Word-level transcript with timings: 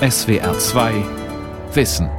SWR 0.00 0.54
2 0.60 0.92
Wissen. 1.74 2.10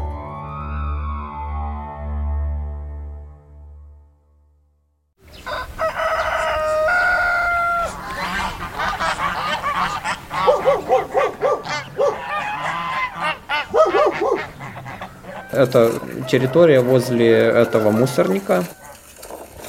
Это 15.51 15.91
территория 16.27 16.79
возле 16.79 17.29
этого 17.29 17.91
мусорника, 17.91 18.63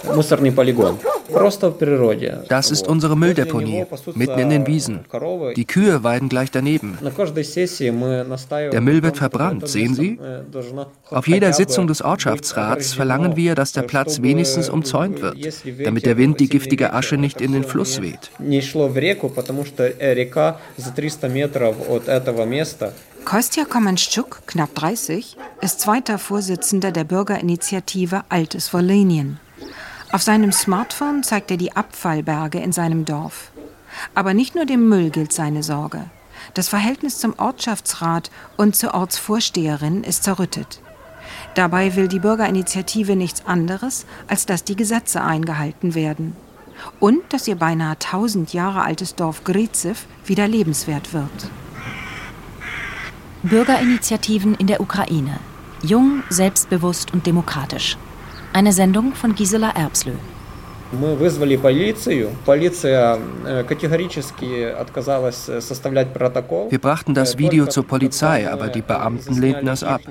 мусорный 0.04 0.50
полигон. 0.50 0.98
Das 2.48 2.70
ist 2.70 2.88
unsere 2.88 3.16
Mülldeponie, 3.16 3.84
mitten 4.14 4.38
in 4.38 4.50
den 4.50 4.66
Wiesen. 4.66 5.00
Die 5.56 5.64
Kühe 5.64 6.02
weiden 6.04 6.28
gleich 6.28 6.50
daneben. 6.50 6.98
Der 8.72 8.80
Müll 8.80 9.02
wird 9.02 9.16
verbrannt, 9.16 9.68
sehen 9.68 9.94
Sie? 9.94 10.18
Auf 11.10 11.28
jeder 11.28 11.52
Sitzung 11.52 11.86
des 11.86 12.02
Ortschaftsrats 12.02 12.94
verlangen 12.94 13.36
wir, 13.36 13.54
dass 13.54 13.72
der 13.72 13.82
Platz 13.82 14.22
wenigstens 14.22 14.68
umzäunt 14.68 15.20
wird, 15.22 15.36
damit 15.84 16.06
der 16.06 16.16
Wind 16.16 16.40
die 16.40 16.48
giftige 16.48 16.92
Asche 16.92 17.16
nicht 17.16 17.40
in 17.40 17.52
den 17.52 17.64
Fluss 17.64 18.00
weht. 18.00 18.30
Kostja 23.24 23.64
Komanschuk, 23.64 24.42
knapp 24.46 24.74
30, 24.74 25.36
ist 25.60 25.80
zweiter 25.80 26.18
Vorsitzender 26.18 26.92
der 26.92 27.04
Bürgerinitiative 27.04 28.22
Altes 28.30 28.72
Volenien. 28.72 29.38
Auf 30.10 30.22
seinem 30.22 30.52
Smartphone 30.52 31.22
zeigt 31.22 31.50
er 31.50 31.58
die 31.58 31.76
Abfallberge 31.76 32.60
in 32.60 32.72
seinem 32.72 33.04
Dorf. 33.04 33.50
Aber 34.14 34.32
nicht 34.32 34.54
nur 34.54 34.64
dem 34.64 34.88
Müll 34.88 35.10
gilt 35.10 35.34
seine 35.34 35.62
Sorge. 35.62 36.04
Das 36.54 36.68
Verhältnis 36.68 37.18
zum 37.18 37.34
Ortschaftsrat 37.38 38.30
und 38.56 38.74
zur 38.74 38.94
Ortsvorsteherin 38.94 40.04
ist 40.04 40.24
zerrüttet. 40.24 40.80
Dabei 41.54 41.94
will 41.94 42.08
die 42.08 42.20
Bürgerinitiative 42.20 43.16
nichts 43.16 43.44
anderes, 43.44 44.06
als 44.28 44.46
dass 44.46 44.64
die 44.64 44.76
Gesetze 44.76 45.20
eingehalten 45.20 45.94
werden. 45.94 46.34
Und 47.00 47.20
dass 47.30 47.46
ihr 47.46 47.56
beinahe 47.56 47.92
1000 47.92 48.54
Jahre 48.54 48.82
altes 48.82 49.14
Dorf 49.14 49.44
Grizew 49.44 49.96
wieder 50.24 50.48
lebenswert 50.48 51.12
wird. 51.12 51.50
Bürgerinitiativen 53.42 54.54
in 54.54 54.68
der 54.68 54.80
Ukraine. 54.80 55.38
Jung, 55.82 56.22
selbstbewusst 56.30 57.12
und 57.12 57.26
demokratisch. 57.26 57.98
Eine 58.53 58.71
Sendung 58.71 59.13
von 59.13 59.33
Gisela 59.35 59.71
Erbslö. 59.75 60.13
Мы 60.93 61.15
вызвали 61.15 61.55
полицию. 61.55 62.29
Полиция 62.45 63.17
э, 63.45 63.63
категорически 63.63 64.63
отказалась 64.63 65.49
э, 65.49 65.59
составлять 65.59 66.13
протокол. 66.13 66.69
Wir 66.69 66.79
brachten 66.79 67.15
das 67.15 67.33
э, 67.33 67.39
Video 67.39 67.65
zur 67.65 67.87
Polizei, 67.87 68.47
aber 68.47 68.67
die 68.67 68.83
Beamten 68.83 69.41
lehnten 69.41 69.67
es 69.69 69.83
ab. 69.83 70.01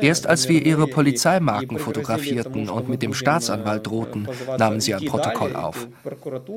Erst 0.00 0.26
als 0.26 0.48
wir 0.48 0.66
ihre 0.66 0.88
Polizeimarken 0.88 1.78
fotografierten 1.78 2.68
und 2.68 2.88
mit 2.88 3.02
dem 3.02 3.14
Staatsanwalt 3.14 3.86
drohten, 3.86 4.28
nahmen 4.58 4.80
sie 4.80 4.92
ein 4.94 5.04
Protokoll 5.04 5.54
auf. 5.54 5.86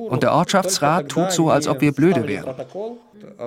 Und 0.09 0.23
der 0.23 0.33
Ortschaftsrat 0.33 1.09
tut 1.09 1.31
so, 1.31 1.51
als 1.51 1.67
ob 1.67 1.81
wir 1.81 1.91
blöde 1.91 2.27
wären. 2.27 2.55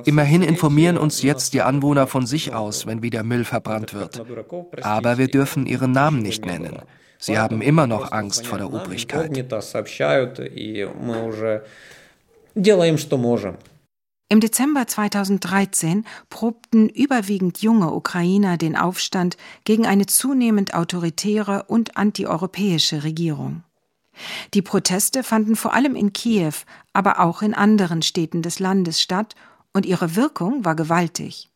Immerhin 0.06 0.42
informieren 0.42 0.98
uns 0.98 1.22
jetzt 1.22 1.54
die 1.54 1.62
Anwohner 1.62 2.08
von 2.08 2.26
sich 2.26 2.54
aus, 2.54 2.88
wenn 2.88 3.02
wieder 3.02 3.24
Müll 3.24 3.46
verbrannt 3.46 3.94
wird. 3.94 4.24
Aber 4.82 5.18
wir 5.18 5.28
dürfen 5.28 5.66
ihren 5.66 5.92
Namen 5.92 6.22
nicht 6.22 6.46
nennen. 6.46 6.80
Sie 7.20 7.38
haben 7.38 7.62
immer 7.62 7.88
noch 7.88 8.12
Angst 8.12 8.48
vor 8.48 8.58
der 8.58 8.74
Obrigkeit. 8.74 9.38
Im 14.30 14.40
Dezember 14.40 14.88
2013 14.88 16.06
probten 16.30 16.90
überwiegend 16.90 17.62
junge 17.62 17.92
Ukrainer 17.94 18.58
den 18.58 18.76
Aufstand 18.76 19.38
gegen 19.64 19.86
eine 19.86 20.08
zunehmend 20.08 20.74
autoritäre 20.74 21.66
und 21.68 21.98
antieuropäische 21.98 23.04
Regierung. 23.04 23.64
Die 24.54 24.62
Proteste 24.62 25.24
fanden 25.24 25.56
vor 25.56 25.74
allem 25.74 25.96
in 25.96 26.14
Kiew, 26.14 26.54
aber 26.94 27.20
auch 27.20 27.42
in 27.42 27.54
anderen 27.54 28.02
Städten 28.02 28.42
des 28.42 28.60
Landes 28.60 29.02
statt, 29.02 29.36
und 29.74 29.86
ihre 29.86 30.16
Wirkung 30.16 30.64
war 30.66 30.76
gewaltig. 30.76 31.50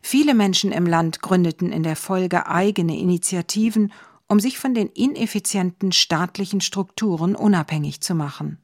Viele 0.00 0.34
Menschen 0.34 0.72
im 0.72 0.86
Land 0.86 1.22
gründeten 1.22 1.70
in 1.72 1.82
der 1.82 1.96
Folge 1.96 2.46
eigene 2.46 2.98
Initiativen 2.98 3.92
um 4.32 4.40
sich 4.40 4.58
von 4.58 4.72
den 4.72 4.88
ineffizienten 4.88 5.92
staatlichen 5.92 6.62
Strukturen 6.62 7.36
unabhängig 7.36 8.00
zu 8.00 8.14
machen. 8.14 8.56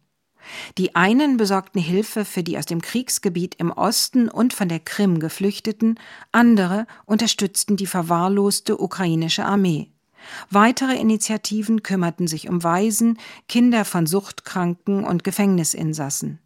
Die 0.79 0.97
einen 0.97 1.37
besorgten 1.37 1.79
Hilfe 1.79 2.25
für 2.25 2.43
die 2.43 2.57
aus 2.57 2.65
dem 2.65 2.81
Kriegsgebiet 2.81 3.57
im 3.57 3.71
Osten 3.71 4.31
und 4.31 4.55
von 4.55 4.71
der 4.71 4.81
Krim 4.81 5.21
Geflüchteten, 5.21 6.01
andere 6.33 6.87
unterstützten 7.05 7.77
die 7.77 7.87
verwahrloste 7.87 8.81
ukrainische 8.81 9.45
Armee. 9.45 9.93
Weitere 10.49 10.97
Initiativen 10.97 11.83
kümmerten 11.83 12.27
sich 12.27 12.49
um 12.49 12.63
Waisen, 12.63 13.19
Kinder 13.47 13.85
von 13.85 14.07
Suchtkranken 14.07 15.05
und 15.05 15.23
Gefängnisinsassen. 15.23 16.39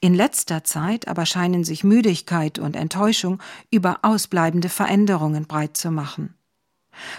In 0.00 0.14
letzter 0.14 0.64
Zeit 0.64 1.08
aber 1.08 1.26
scheinen 1.26 1.64
sich 1.64 1.84
Müdigkeit 1.84 2.58
und 2.58 2.76
Enttäuschung 2.76 3.40
über 3.70 4.00
ausbleibende 4.02 4.68
Veränderungen 4.68 5.46
breit 5.46 5.76
zu 5.76 5.90
machen. 5.90 6.34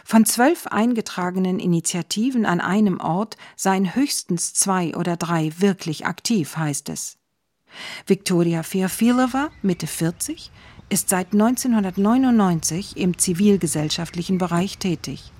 Von 0.03 0.25
zwölf 0.25 0.67
eingetragenen 0.67 1.59
Initiativen 1.59 2.45
an 2.45 2.59
einem 2.59 2.99
Ort 2.99 3.37
seien 3.55 3.95
höchstens 3.95 4.53
zwei 4.53 4.95
oder 4.95 5.17
drei 5.17 5.51
wirklich 5.57 6.05
aktiv, 6.05 6.57
heißt 6.57 6.89
es. 6.89 7.17
Viktoria 8.05 8.63
Feofilova, 8.63 9.49
Mitte 9.61 9.87
40, 9.87 10.51
ist 10.89 11.09
seit 11.09 11.31
1999 11.31 12.97
im 12.97 13.17
zivilgesellschaftlichen 13.17 14.37
Bereich 14.37 14.77
tätig. 14.77 15.31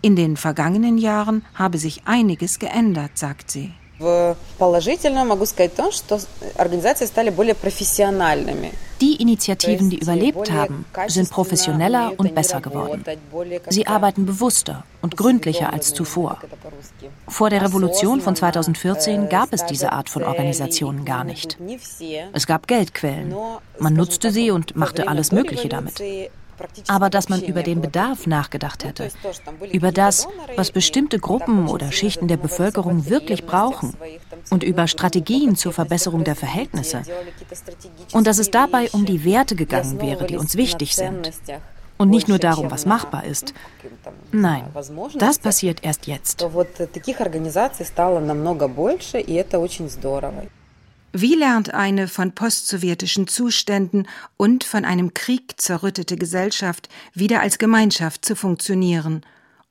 In 0.00 0.16
den 0.16 0.36
vergangenen 0.36 0.98
Jahren 0.98 1.44
habe 1.54 1.78
sich 1.78 2.06
einiges 2.06 2.58
geändert, 2.58 3.16
sagt 3.16 3.50
sie. 3.50 3.72
Положительно 4.59 5.25
могу 5.25 5.45
сказать 5.45 5.75
то, 5.75 5.91
что 5.91 6.19
организации 6.55 7.05
стали 7.05 7.31
более 7.31 7.55
профессиональными. 7.55 8.71
Die 9.01 9.15
Initiativen, 9.15 9.89
die 9.89 9.99
überlebt 9.99 10.51
haben, 10.51 10.85
sind 11.07 11.29
professioneller 11.29 12.13
und 12.17 12.33
besser 12.33 12.61
geworden. 12.61 13.03
Sie 13.69 13.87
arbeiten 13.87 14.25
bewusster 14.25 14.83
und 15.01 15.17
gründlicher 15.17 15.71
als 15.73 15.93
zuvor. 15.93 16.39
Vor 17.27 17.49
der 17.49 17.63
Revolution 17.63 18.21
von 18.21 18.35
2014 18.35 19.29
gab 19.29 19.53
es 19.53 19.65
diese 19.65 19.91
Art 19.91 20.09
von 20.09 20.23
Organisationen 20.23 21.05
gar 21.05 21.23
nicht. 21.23 21.57
Es 22.33 22.47
gab 22.47 22.67
Geldquellen. 22.67 23.35
Man 23.79 23.93
nutzte 23.93 24.31
sie 24.31 24.51
und 24.51 24.75
machte 24.75 25.07
alles 25.07 25.31
Mögliche 25.31 25.69
damit 25.69 26.01
aber 26.88 27.10
dass 27.10 27.28
man 27.28 27.42
über 27.42 27.62
den 27.62 27.80
Bedarf 27.80 28.26
nachgedacht 28.26 28.84
hätte, 28.84 29.08
über 29.72 29.92
das, 29.92 30.28
was 30.56 30.70
bestimmte 30.70 31.18
Gruppen 31.18 31.68
oder 31.68 31.92
Schichten 31.92 32.28
der 32.28 32.36
Bevölkerung 32.36 33.08
wirklich 33.08 33.44
brauchen 33.44 33.94
und 34.50 34.62
über 34.62 34.86
Strategien 34.88 35.56
zur 35.56 35.72
Verbesserung 35.72 36.24
der 36.24 36.36
Verhältnisse. 36.36 37.02
Und 38.12 38.26
dass 38.26 38.38
es 38.38 38.50
dabei 38.50 38.90
um 38.90 39.04
die 39.04 39.24
Werte 39.24 39.56
gegangen 39.56 40.00
wäre, 40.00 40.26
die 40.26 40.36
uns 40.36 40.56
wichtig 40.56 40.94
sind. 40.96 41.32
Und 41.98 42.10
nicht 42.10 42.26
nur 42.26 42.38
darum, 42.38 42.70
was 42.70 42.84
machbar 42.84 43.24
ist. 43.24 43.54
Nein, 44.32 44.64
das 45.18 45.38
passiert 45.38 45.84
erst 45.84 46.06
jetzt. 46.06 46.44
Wie 51.14 51.34
lernt 51.34 51.74
eine 51.74 52.08
von 52.08 52.34
postsowjetischen 52.34 53.28
Zuständen 53.28 54.08
und 54.38 54.64
von 54.64 54.86
einem 54.86 55.12
Krieg 55.12 55.60
zerrüttete 55.60 56.16
Gesellschaft 56.16 56.88
wieder 57.12 57.40
als 57.40 57.58
Gemeinschaft 57.58 58.24
zu 58.24 58.34
funktionieren? 58.34 59.20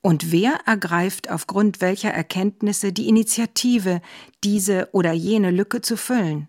Und 0.01 0.31
wer 0.31 0.59
ergreift 0.67 1.31
aufgrund 1.31 1.81
welcher 1.81 2.11
Erkenntnisse 2.11 2.93
die 2.93 3.07
Initiative, 3.07 4.01
diese 4.43 4.89
oder 4.91 5.13
jene 5.13 5.49
Lücke 5.49 5.81
zu 5.81 5.97
füllen? 5.97 6.47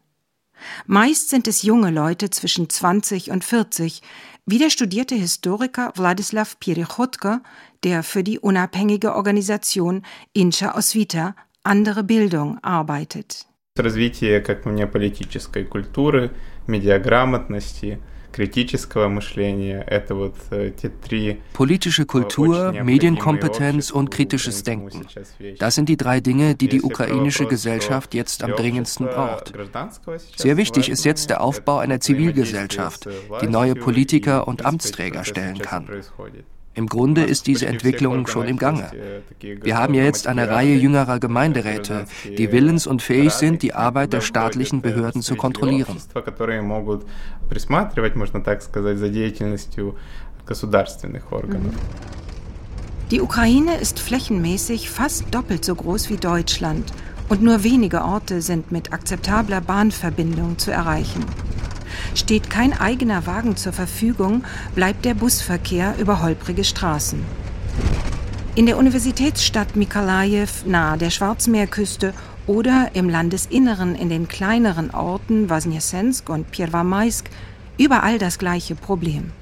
Meist 0.86 1.30
sind 1.30 1.48
es 1.48 1.62
junge 1.62 1.91
Leute 1.91 2.28
zwischen 2.28 2.69
20 2.69 3.30
und 3.30 3.44
40, 3.44 4.03
wie 4.44 4.59
der 4.59 4.71
studierte 4.71 5.15
Historiker 5.15 5.92
Wladislav 5.97 6.59
Pirichotko, 6.60 7.39
der 7.83 8.03
für 8.03 8.22
die 8.22 8.39
unabhängige 8.39 9.15
Organisation 9.15 10.03
Incha 10.34 10.77
Osvita 10.77 11.34
andere 11.62 12.04
Bildung 12.04 12.59
arbeitet 12.62 13.47
развитие, 13.75 14.41
как 14.41 14.66
мне, 14.66 14.87
политической 14.87 15.64
культуры, 15.64 16.31
медиаграмотности, 16.67 17.99
kritischего 18.31 19.08
мышления. 19.08 19.84
Это 19.87 20.14
вот 20.14 20.35
те 20.49 20.90
три 20.90 21.41
Politische 21.53 22.05
Kultur, 22.05 22.72
Medienkompetenz 22.72 23.90
und 23.91 24.11
kritisches 24.11 24.64
Denken. 24.64 25.08
Das 25.59 25.75
sind 25.75 25.90
die 25.90 25.97
drei 25.97 26.19
Dinge, 26.19 26.55
die 26.55 26.67
die 26.67 26.81
ukrainische 26.81 27.46
Gesellschaft 27.46 28.14
jetzt 28.14 28.43
am 28.43 28.52
dringendsten 28.52 29.08
braucht. 29.08 29.53
Sehr 30.35 30.58
wichtig 30.58 30.90
ist 30.90 31.03
jetzt 31.05 31.29
der 31.29 31.41
Aufbau 31.41 31.79
einer 31.79 31.99
Zivilgesellschaft, 31.99 33.08
die 33.41 33.47
neue 33.47 33.75
Politiker 33.75 34.47
und 34.47 34.66
Amtsträger 34.66 35.23
stellen 35.23 35.58
kann. 35.59 35.90
Im 36.74 36.86
Grunde 36.86 37.24
ist 37.24 37.47
diese 37.47 37.66
Entwicklung 37.66 38.27
schon 38.27 38.48
im 38.48 38.57
Gange. 38.57 38.91
Wir 39.41 39.77
haben 39.77 39.92
jetzt 39.95 40.27
eine 40.27 40.48
Reihe 40.48 40.74
jüngerer 40.74 41.19
Gemeinderäte, 41.19 42.07
die 42.24 42.51
willens 42.51 42.86
und 42.86 43.03
fähig 43.03 43.33
sind, 43.33 43.63
die 43.63 43.74
Arbeit 43.74 44.13
der 44.15 44.22
staatlichen 44.22 44.80
Behörden 44.80 45.21
zu 45.21 45.36
kontrollieren. 45.36 45.98
Die 53.10 53.21
Ukraine 53.21 53.77
ist 53.77 54.01
flächenmäßig 54.01 54.89
fast 54.89 55.34
doppelt 55.34 55.66
so 55.66 55.75
groß 55.75 56.09
wie 56.09 56.16
Deutschland 56.16 56.91
und 57.28 57.42
nur 57.42 57.63
wenige 57.63 58.03
Orte 58.03 58.41
sind 58.41 58.72
mit 58.72 58.95
akzeptabler 58.95 59.60
Bahnverbindung 59.60 60.57
zu 60.57 60.71
erreichen. 60.71 61.25
Steht 62.15 62.50
kein 62.50 62.78
eigener 62.78 63.27
Wagen 63.27 63.56
zur 63.56 63.72
Verfügung, 63.72 64.44
bleibt 64.74 65.04
der 65.04 65.15
Busverkehr 65.15 65.94
über 65.98 66.22
holprige 66.22 66.65
Straßen. 66.65 67.24
In 68.54 68.66
der 68.66 68.77
Universitätsstadt 68.77 69.77
Mikolajew 69.77 70.48
nahe 70.66 70.98
der 70.98 71.10
Schwarzmeerküste 71.10 72.12
oder 72.47 72.91
im 72.92 73.09
Landesinneren 73.09 73.94
in 73.94 74.10
den 74.10 74.28
kleineren 74.28 74.91
Orten 74.91 75.48
Wasnjesensk 75.48 76.28
und 76.28 76.50
Pierwomaisk 76.50 77.30
überall 77.78 78.18
das 78.18 78.39
gleiche 78.39 78.74
Problem. 78.74 79.33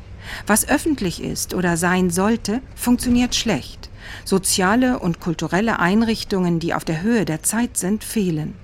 Was 0.47 0.69
öffentlich 0.69 1.23
ist 1.23 1.55
oder 1.55 1.77
sein 1.77 2.11
sollte, 2.11 2.61
funktioniert 2.77 3.35
schlecht. 3.35 3.91
Soziale 4.25 4.99
und 4.99 5.21
kulturelle 5.21 5.79
Einrichtungen, 5.79 6.61
die 6.61 6.75
auf 6.75 6.85
der 6.85 7.03
Höhe 7.03 7.25
der 7.25 7.43
Zeit 7.43 7.77
sind, 7.77 8.05
fehlen. 8.05 8.55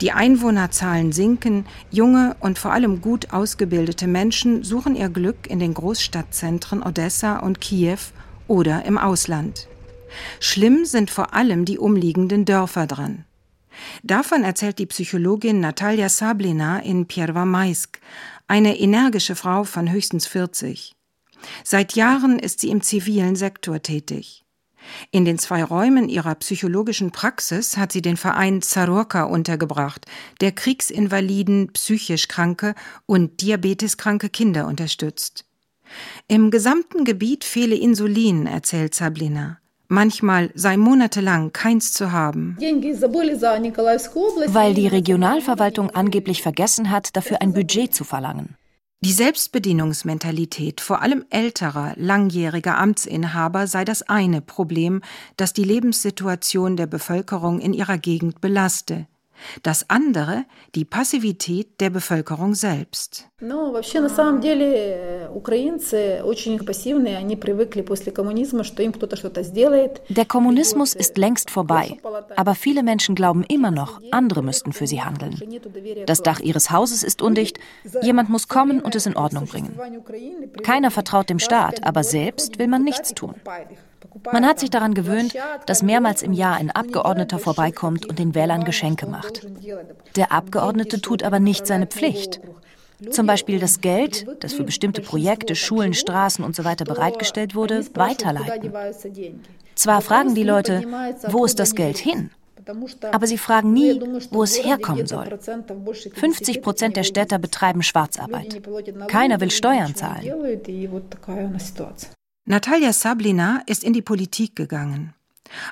Die 0.00 0.12
Einwohnerzahlen 0.12 1.12
sinken, 1.12 1.66
junge 1.90 2.36
und 2.40 2.58
vor 2.58 2.72
allem 2.72 3.00
gut 3.00 3.32
ausgebildete 3.32 4.06
Menschen 4.06 4.64
suchen 4.64 4.96
ihr 4.96 5.08
Glück 5.08 5.46
in 5.48 5.58
den 5.58 5.74
Großstadtzentren 5.74 6.82
Odessa 6.82 7.38
und 7.38 7.60
Kiew 7.60 7.98
oder 8.48 8.84
im 8.84 8.98
Ausland. 8.98 9.68
Schlimm 10.40 10.84
sind 10.84 11.10
vor 11.10 11.34
allem 11.34 11.64
die 11.64 11.78
umliegenden 11.78 12.44
Dörfer 12.44 12.86
dran. 12.86 13.24
Davon 14.02 14.44
erzählt 14.44 14.78
die 14.78 14.86
Psychologin 14.86 15.60
Natalia 15.60 16.08
Sablina 16.08 16.78
in 16.78 17.06
Pierwomaisk, 17.06 18.00
eine 18.46 18.78
energische 18.78 19.34
Frau 19.34 19.64
von 19.64 19.90
höchstens 19.90 20.26
40. 20.26 20.94
Seit 21.62 21.94
Jahren 21.94 22.38
ist 22.38 22.60
sie 22.60 22.70
im 22.70 22.82
zivilen 22.82 23.36
Sektor 23.36 23.82
tätig. 23.82 24.43
In 25.10 25.24
den 25.24 25.38
zwei 25.38 25.64
Räumen 25.64 26.08
ihrer 26.08 26.34
psychologischen 26.36 27.10
Praxis 27.10 27.76
hat 27.76 27.92
sie 27.92 28.02
den 28.02 28.16
Verein 28.16 28.62
Zarorka 28.62 29.24
untergebracht, 29.24 30.06
der 30.40 30.52
Kriegsinvaliden, 30.52 31.72
psychisch 31.72 32.28
kranke 32.28 32.74
und 33.06 33.40
diabeteskranke 33.40 34.28
Kinder 34.28 34.66
unterstützt. 34.66 35.44
Im 36.28 36.50
gesamten 36.50 37.04
Gebiet 37.04 37.44
fehle 37.44 37.76
Insulin, 37.76 38.46
erzählt 38.46 38.94
Sablina. 38.94 39.58
Manchmal 39.88 40.50
sei 40.54 40.76
monatelang 40.76 41.52
keins 41.52 41.92
zu 41.92 42.10
haben. 42.10 42.56
Weil 42.58 44.74
die 44.74 44.88
Regionalverwaltung 44.88 45.90
angeblich 45.90 46.42
vergessen 46.42 46.90
hat, 46.90 47.14
dafür 47.16 47.42
ein 47.42 47.52
Budget 47.52 47.94
zu 47.94 48.04
verlangen. 48.04 48.56
Die 49.04 49.12
Selbstbedienungsmentalität 49.12 50.80
vor 50.80 51.02
allem 51.02 51.26
älterer, 51.28 51.92
langjähriger 51.96 52.78
Amtsinhaber 52.78 53.66
sei 53.66 53.84
das 53.84 54.00
eine 54.00 54.40
Problem, 54.40 55.02
das 55.36 55.52
die 55.52 55.62
Lebenssituation 55.62 56.78
der 56.78 56.86
Bevölkerung 56.86 57.60
in 57.60 57.74
ihrer 57.74 57.98
Gegend 57.98 58.40
belaste. 58.40 59.06
Das 59.62 59.88
andere 59.88 60.44
die 60.74 60.84
Passivität 60.84 61.80
der 61.80 61.90
Bevölkerung 61.90 62.54
selbst. 62.54 63.28
Der 70.08 70.24
Kommunismus 70.26 70.94
ist 70.94 71.18
längst 71.18 71.50
vorbei, 71.50 71.98
aber 72.36 72.54
viele 72.54 72.82
Menschen 72.82 73.14
glauben 73.14 73.44
immer 73.44 73.70
noch, 73.70 74.00
andere 74.10 74.42
müssten 74.42 74.72
für 74.72 74.86
sie 74.86 75.02
handeln. 75.02 75.38
Das 76.06 76.22
Dach 76.22 76.40
ihres 76.40 76.70
Hauses 76.70 77.02
ist 77.02 77.22
undicht, 77.22 77.58
jemand 78.02 78.30
muss 78.30 78.48
kommen 78.48 78.80
und 78.80 78.94
es 78.94 79.06
in 79.06 79.16
Ordnung 79.16 79.46
bringen. 79.46 79.78
Keiner 80.62 80.90
vertraut 80.90 81.28
dem 81.28 81.38
Staat, 81.38 81.84
aber 81.86 82.04
selbst 82.04 82.58
will 82.58 82.68
man 82.68 82.82
nichts 82.82 83.14
tun. 83.14 83.34
Man 84.32 84.46
hat 84.46 84.60
sich 84.60 84.70
daran 84.70 84.94
gewöhnt, 84.94 85.34
dass 85.66 85.82
mehrmals 85.82 86.22
im 86.22 86.32
Jahr 86.32 86.56
ein 86.56 86.70
Abgeordneter 86.70 87.38
vorbeikommt 87.38 88.06
und 88.06 88.18
den 88.18 88.34
Wählern 88.34 88.64
Geschenke 88.64 89.06
macht. 89.06 89.46
Der 90.16 90.32
Abgeordnete 90.32 91.00
tut 91.00 91.22
aber 91.22 91.40
nicht 91.40 91.66
seine 91.66 91.86
Pflicht. 91.86 92.40
Zum 93.10 93.26
Beispiel 93.26 93.58
das 93.58 93.80
Geld, 93.80 94.26
das 94.40 94.54
für 94.54 94.64
bestimmte 94.64 95.02
Projekte, 95.02 95.56
Schulen, 95.56 95.94
Straßen 95.94 96.44
usw. 96.44 96.74
So 96.78 96.84
bereitgestellt 96.84 97.54
wurde, 97.54 97.84
weiterleiten. 97.94 98.72
Zwar 99.74 100.00
fragen 100.00 100.34
die 100.34 100.44
Leute, 100.44 100.84
wo 101.28 101.44
ist 101.44 101.58
das 101.58 101.74
Geld 101.74 101.98
hin? 101.98 102.30
Aber 103.12 103.26
sie 103.26 103.36
fragen 103.36 103.72
nie, 103.72 104.00
wo 104.30 104.42
es 104.42 104.64
herkommen 104.64 105.06
soll. 105.06 105.38
50 106.14 106.62
Prozent 106.62 106.96
der 106.96 107.02
Städter 107.02 107.38
betreiben 107.38 107.82
Schwarzarbeit. 107.82 108.62
Keiner 109.08 109.40
will 109.40 109.50
Steuern 109.50 109.94
zahlen. 109.94 110.32
Natalia 112.46 112.92
Sablina 112.92 113.62
ist 113.64 113.82
in 113.82 113.94
die 113.94 114.02
Politik 114.02 114.54
gegangen. 114.54 115.14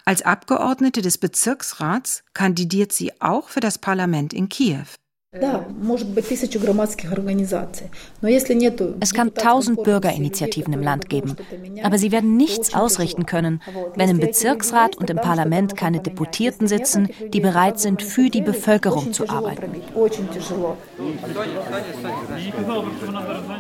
Als 0.07 0.23
Abgeordnete 0.23 1.03
des 1.03 1.19
Bezirksrats 1.19 2.25
kandidiert 2.33 2.93
sie 2.93 3.21
auch 3.21 3.51
für 3.51 3.61
das 3.61 3.77
Parlament 3.77 4.33
in 4.33 4.49
Kiew. 4.49 4.87
Es 9.01 9.15
kann 9.15 9.33
tausend 9.33 9.83
Bürgerinitiativen 9.83 10.75
im 10.75 10.83
Land 10.83 11.09
geben, 11.09 11.37
aber 11.83 11.97
sie 11.97 12.13
werden 12.13 12.37
nichts 12.37 12.75
ausrichten 12.75 13.25
können, 13.25 13.63
wenn 13.97 14.11
im 14.11 14.19
Bezirksrat 14.19 14.99
und 14.99 15.09
im 15.09 15.17
Parlament 15.17 15.75
keine 15.75 16.01
Deputierten 16.01 16.69
sitzen, 16.69 17.09
die 17.33 17.41
bereit 17.41 17.81
sind, 17.81 18.03
für 18.03 18.29
die 18.29 18.43
Bevölkerung 18.43 19.15
zu 19.15 19.27
arbeiten. 19.31 19.73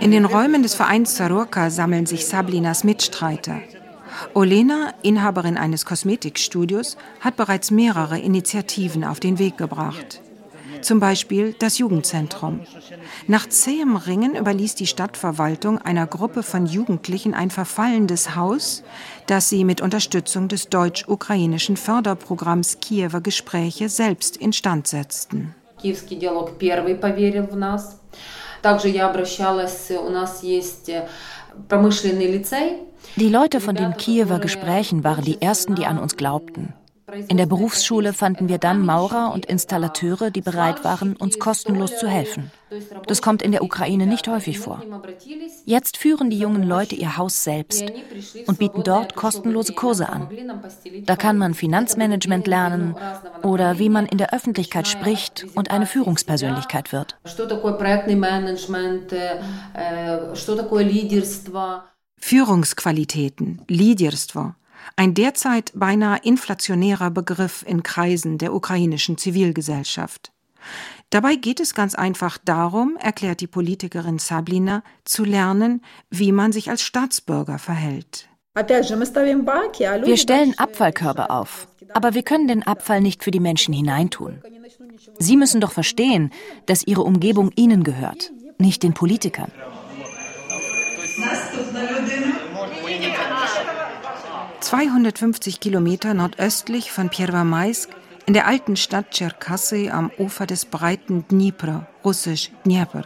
In 0.00 0.10
den 0.10 0.26
Räumen 0.26 0.62
des 0.62 0.74
Vereins 0.74 1.14
Zarurka 1.14 1.70
sammeln 1.70 2.04
sich 2.04 2.26
Sablinas 2.26 2.84
Mitstreiter. 2.84 3.62
Olena, 4.34 4.92
Inhaberin 5.00 5.56
eines 5.56 5.86
Kosmetikstudios, 5.86 6.98
hat 7.20 7.36
bereits 7.36 7.70
mehrere 7.70 8.18
Initiativen 8.18 9.04
auf 9.04 9.20
den 9.20 9.38
Weg 9.38 9.56
gebracht 9.56 10.21
zum 10.81 10.99
Beispiel 10.99 11.55
das 11.57 11.77
Jugendzentrum. 11.77 12.61
Nach 13.27 13.47
zähem 13.47 13.95
Ringen 13.95 14.35
überließ 14.35 14.75
die 14.75 14.87
Stadtverwaltung 14.87 15.77
einer 15.77 16.07
Gruppe 16.07 16.43
von 16.43 16.65
Jugendlichen 16.65 17.33
ein 17.33 17.49
verfallendes 17.49 18.35
Haus, 18.35 18.83
das 19.27 19.49
sie 19.49 19.63
mit 19.63 19.81
Unterstützung 19.81 20.47
des 20.47 20.69
deutsch-ukrainischen 20.69 21.77
Förderprogramms 21.77 22.79
Kiewer 22.79 23.21
Gespräche 23.21 23.89
selbst 23.89 24.37
instand 24.37 24.87
setzten. 24.87 25.55
Киевский 25.81 26.17
диалог 26.17 26.57
первый 26.57 26.95
поверил 26.95 27.47
в 27.47 27.55
нас. 27.55 27.99
Также 28.61 28.89
я 28.89 29.07
обращалась, 29.07 29.91
у 29.91 30.09
нас 30.09 30.41
есть 30.43 30.91
промышленный 31.69 32.27
лицей. 32.27 32.79
Die 33.15 33.29
Leute 33.29 33.61
von 33.61 33.75
den 33.75 33.95
Kiewer 33.95 34.39
Gesprächen 34.39 35.03
waren 35.03 35.23
die 35.23 35.41
ersten, 35.41 35.75
die 35.75 35.85
an 35.85 35.99
uns 35.99 36.17
glaubten. 36.17 36.73
In 37.28 37.36
der 37.36 37.46
Berufsschule 37.46 38.12
fanden 38.12 38.48
wir 38.48 38.58
dann 38.58 38.84
Maurer 38.84 39.32
und 39.32 39.46
Installateure, 39.46 40.30
die 40.30 40.40
bereit 40.40 40.84
waren, 40.84 41.16
uns 41.16 41.38
kostenlos 41.38 41.98
zu 41.98 42.08
helfen. 42.08 42.50
Das 43.06 43.20
kommt 43.20 43.42
in 43.42 43.52
der 43.52 43.62
Ukraine 43.62 44.06
nicht 44.06 44.28
häufig 44.28 44.58
vor. 44.58 44.82
Jetzt 45.66 45.98
führen 45.98 46.30
die 46.30 46.38
jungen 46.38 46.62
Leute 46.62 46.94
ihr 46.94 47.16
Haus 47.16 47.44
selbst 47.44 47.84
und 48.46 48.58
bieten 48.58 48.82
dort 48.82 49.14
kostenlose 49.14 49.74
Kurse 49.74 50.08
an. 50.08 50.28
Da 51.04 51.16
kann 51.16 51.36
man 51.36 51.54
Finanzmanagement 51.54 52.46
lernen 52.46 52.96
oder 53.42 53.78
wie 53.78 53.90
man 53.90 54.06
in 54.06 54.18
der 54.18 54.32
Öffentlichkeit 54.32 54.88
spricht 54.88 55.46
und 55.54 55.70
eine 55.70 55.86
Führungspersönlichkeit 55.86 56.92
wird. 56.92 57.18
Führungsqualitäten, 62.18 63.62
Liderstvo, 63.68 64.54
ein 64.96 65.14
derzeit 65.14 65.72
beinahe 65.74 66.18
inflationärer 66.22 67.10
Begriff 67.10 67.64
in 67.66 67.82
Kreisen 67.82 68.38
der 68.38 68.54
ukrainischen 68.54 69.18
Zivilgesellschaft. 69.18 70.32
Dabei 71.10 71.34
geht 71.34 71.60
es 71.60 71.74
ganz 71.74 71.94
einfach 71.94 72.38
darum, 72.38 72.96
erklärt 72.98 73.40
die 73.40 73.46
Politikerin 73.46 74.18
Sablina, 74.18 74.82
zu 75.04 75.24
lernen, 75.24 75.82
wie 76.08 76.32
man 76.32 76.52
sich 76.52 76.70
als 76.70 76.82
Staatsbürger 76.82 77.58
verhält. 77.58 78.28
Wir 78.54 80.16
stellen 80.16 80.58
Abfallkörbe 80.58 81.30
auf, 81.30 81.68
aber 81.94 82.14
wir 82.14 82.22
können 82.22 82.48
den 82.48 82.62
Abfall 82.62 83.00
nicht 83.00 83.24
für 83.24 83.30
die 83.30 83.40
Menschen 83.40 83.74
hineintun. 83.74 84.42
Sie 85.18 85.36
müssen 85.36 85.60
doch 85.60 85.72
verstehen, 85.72 86.30
dass 86.66 86.86
ihre 86.86 87.02
Umgebung 87.02 87.50
ihnen 87.56 87.82
gehört, 87.82 88.32
nicht 88.58 88.82
den 88.82 88.94
Politikern. 88.94 89.50
250 94.72 95.60
Kilometer 95.60 96.14
nordöstlich 96.14 96.92
von 96.92 97.10
Pierwomaisk 97.10 97.90
in 98.24 98.32
der 98.32 98.46
alten 98.46 98.76
Stadt 98.76 99.10
Tscherkassy 99.10 99.90
am 99.90 100.10
Ufer 100.16 100.46
des 100.46 100.64
breiten 100.64 101.28
Dnipro, 101.28 101.84
russisch 102.02 102.50
Dnieper. 102.64 103.02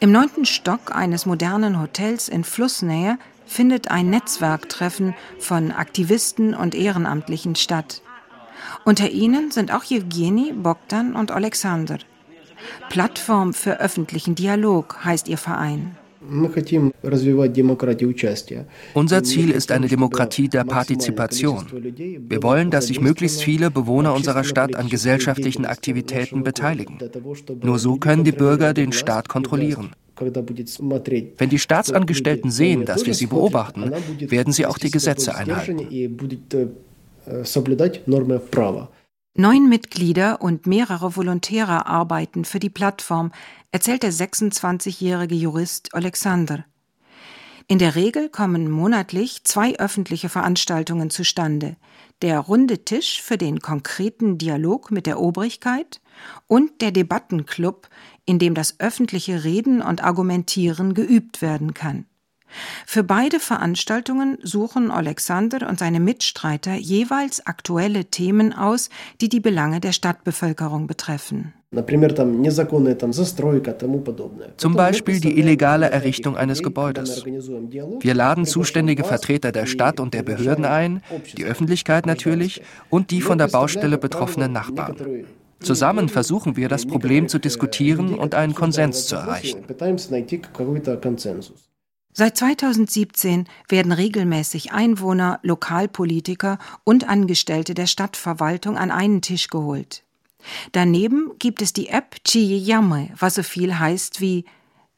Im 0.00 0.10
neunten 0.10 0.44
Stock 0.44 0.92
eines 0.92 1.24
modernen 1.24 1.80
Hotels 1.80 2.28
in 2.28 2.42
Flussnähe 2.42 3.16
findet 3.46 3.92
ein 3.92 4.10
Netzwerktreffen 4.10 5.14
von 5.38 5.70
Aktivisten 5.70 6.52
und 6.52 6.74
Ehrenamtlichen 6.74 7.54
statt. 7.54 8.02
Unter 8.84 9.10
ihnen 9.10 9.52
sind 9.52 9.72
auch 9.72 9.84
Jewgeni, 9.84 10.52
Bogdan 10.52 11.14
und 11.14 11.30
Alexander. 11.30 11.98
Plattform 12.88 13.54
für 13.54 13.78
öffentlichen 13.78 14.34
Dialog 14.34 15.04
heißt 15.04 15.28
ihr 15.28 15.38
Verein. 15.38 15.96
Unser 18.94 19.22
Ziel 19.22 19.50
ist 19.50 19.72
eine 19.72 19.88
Demokratie 19.88 20.48
der 20.48 20.64
Partizipation. 20.64 21.66
Wir 22.28 22.42
wollen, 22.42 22.70
dass 22.70 22.86
sich 22.88 23.00
möglichst 23.00 23.42
viele 23.42 23.70
Bewohner 23.70 24.14
unserer 24.14 24.44
Stadt 24.44 24.74
an 24.76 24.88
gesellschaftlichen 24.88 25.64
Aktivitäten 25.64 26.42
beteiligen. 26.42 26.98
Nur 27.62 27.78
so 27.78 27.96
können 27.96 28.24
die 28.24 28.32
Bürger 28.32 28.74
den 28.74 28.92
Staat 28.92 29.28
kontrollieren. 29.28 29.90
Wenn 30.18 31.50
die 31.50 31.58
Staatsangestellten 31.58 32.50
sehen, 32.50 32.84
dass 32.86 33.04
wir 33.06 33.14
sie 33.14 33.26
beobachten, 33.26 33.92
werden 34.20 34.52
sie 34.52 34.66
auch 34.66 34.78
die 34.78 34.90
Gesetze 34.90 35.34
einhalten. 35.34 35.86
Neun 39.38 39.68
Mitglieder 39.68 40.40
und 40.40 40.66
mehrere 40.66 41.14
Volontäre 41.14 41.86
arbeiten 41.86 42.46
für 42.46 42.58
die 42.58 42.70
Plattform, 42.70 43.32
erzählt 43.76 44.04
der 44.04 44.12
26-jährige 44.12 45.34
Jurist 45.34 45.94
Alexander. 45.94 46.64
In 47.68 47.78
der 47.78 47.94
Regel 47.94 48.30
kommen 48.30 48.70
monatlich 48.70 49.44
zwei 49.44 49.78
öffentliche 49.78 50.30
Veranstaltungen 50.30 51.10
zustande. 51.10 51.76
Der 52.22 52.38
runde 52.38 52.86
Tisch 52.86 53.20
für 53.20 53.36
den 53.36 53.60
konkreten 53.60 54.38
Dialog 54.38 54.90
mit 54.90 55.04
der 55.04 55.20
Obrigkeit 55.20 56.00
und 56.46 56.80
der 56.80 56.90
Debattenclub, 56.90 57.90
in 58.24 58.38
dem 58.38 58.54
das 58.54 58.80
öffentliche 58.80 59.44
Reden 59.44 59.82
und 59.82 60.02
Argumentieren 60.02 60.94
geübt 60.94 61.42
werden 61.42 61.74
kann. 61.74 62.06
Für 62.86 63.04
beide 63.04 63.40
Veranstaltungen 63.40 64.38
suchen 64.42 64.90
Alexander 64.90 65.68
und 65.68 65.78
seine 65.78 66.00
Mitstreiter 66.00 66.72
jeweils 66.76 67.44
aktuelle 67.44 68.06
Themen 68.06 68.54
aus, 68.54 68.88
die 69.20 69.28
die 69.28 69.40
Belange 69.40 69.80
der 69.80 69.92
Stadtbevölkerung 69.92 70.86
betreffen. 70.86 71.52
Zum 74.56 74.74
Beispiel 74.74 75.20
die 75.20 75.38
illegale 75.38 75.90
Errichtung 75.90 76.36
eines 76.36 76.62
Gebäudes. 76.62 77.24
Wir 77.24 78.14
laden 78.14 78.46
zuständige 78.46 79.04
Vertreter 79.04 79.52
der 79.52 79.66
Stadt 79.66 80.00
und 80.00 80.14
der 80.14 80.22
Behörden 80.22 80.64
ein, 80.64 81.02
die 81.36 81.44
Öffentlichkeit 81.44 82.06
natürlich 82.06 82.62
und 82.90 83.10
die 83.10 83.20
von 83.20 83.38
der 83.38 83.48
Baustelle 83.48 83.98
betroffenen 83.98 84.52
Nachbarn. 84.52 85.24
Zusammen 85.60 86.08
versuchen 86.08 86.56
wir, 86.56 86.68
das 86.68 86.86
Problem 86.86 87.28
zu 87.28 87.38
diskutieren 87.38 88.14
und 88.14 88.34
einen 88.34 88.54
Konsens 88.54 89.06
zu 89.06 89.16
erreichen. 89.16 89.64
Seit 92.18 92.36
2017 92.38 93.44
werden 93.68 93.92
regelmäßig 93.92 94.72
Einwohner, 94.72 95.38
Lokalpolitiker 95.42 96.58
und 96.82 97.06
Angestellte 97.08 97.74
der 97.74 97.86
Stadtverwaltung 97.86 98.78
an 98.78 98.90
einen 98.90 99.20
Tisch 99.20 99.48
geholt. 99.48 100.05
Daneben 100.72 101.32
gibt 101.38 101.62
es 101.62 101.72
die 101.72 101.88
App 101.88 102.16
Chiyame, 102.24 103.10
was 103.18 103.34
so 103.34 103.42
viel 103.42 103.78
heißt 103.78 104.20
wie 104.20 104.44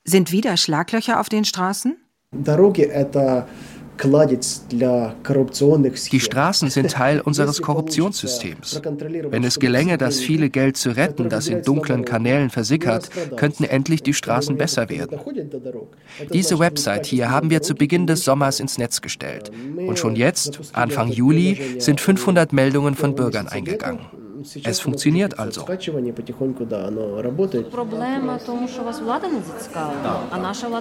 Sind 0.05 0.33
wieder 0.33 0.57
Schlaglöcher 0.57 1.21
auf 1.21 1.29
den 1.29 1.45
Straßen? 1.45 1.97
Die 6.13 6.21
Straßen 6.21 6.71
sind 6.71 6.91
Teil 6.91 7.21
unseres 7.25 7.61
Korruptionssystems. 7.61 8.81
Wenn 9.31 9.45
es 9.45 9.59
gelänge, 9.59 9.99
das 9.99 10.21
viele 10.21 10.51
Geld 10.51 10.77
zu 10.77 10.91
retten, 10.91 11.29
das 11.29 11.49
in 11.49 11.63
dunklen 11.63 12.05
Kanälen 12.05 12.51
versickert, 12.51 13.11
könnten 13.37 13.65
endlich 13.65 14.03
die 14.03 14.15
Straßen 14.15 14.57
besser 14.57 14.89
werden. 14.89 15.19
Diese 16.33 16.59
Website 16.59 17.07
hier 17.07 17.31
haben 17.31 17.51
wir 17.51 17.63
zu 17.63 17.75
Beginn 17.75 18.07
des 18.07 18.25
Sommers 18.25 18.61
ins 18.61 18.79
Netz 18.79 19.01
gestellt. 19.01 19.51
Und 19.77 19.99
schon 19.99 20.17
jetzt, 20.17 20.61
Anfang 20.73 21.09
Juli, 21.09 21.77
sind 21.79 22.01
500 22.01 22.53
Meldungen 22.53 22.95
von 22.95 23.15
Bürgern 23.15 23.49
eingegangen. 23.49 24.07
Es 24.65 24.81
funktioniert 24.81 25.39
also. 25.39 25.65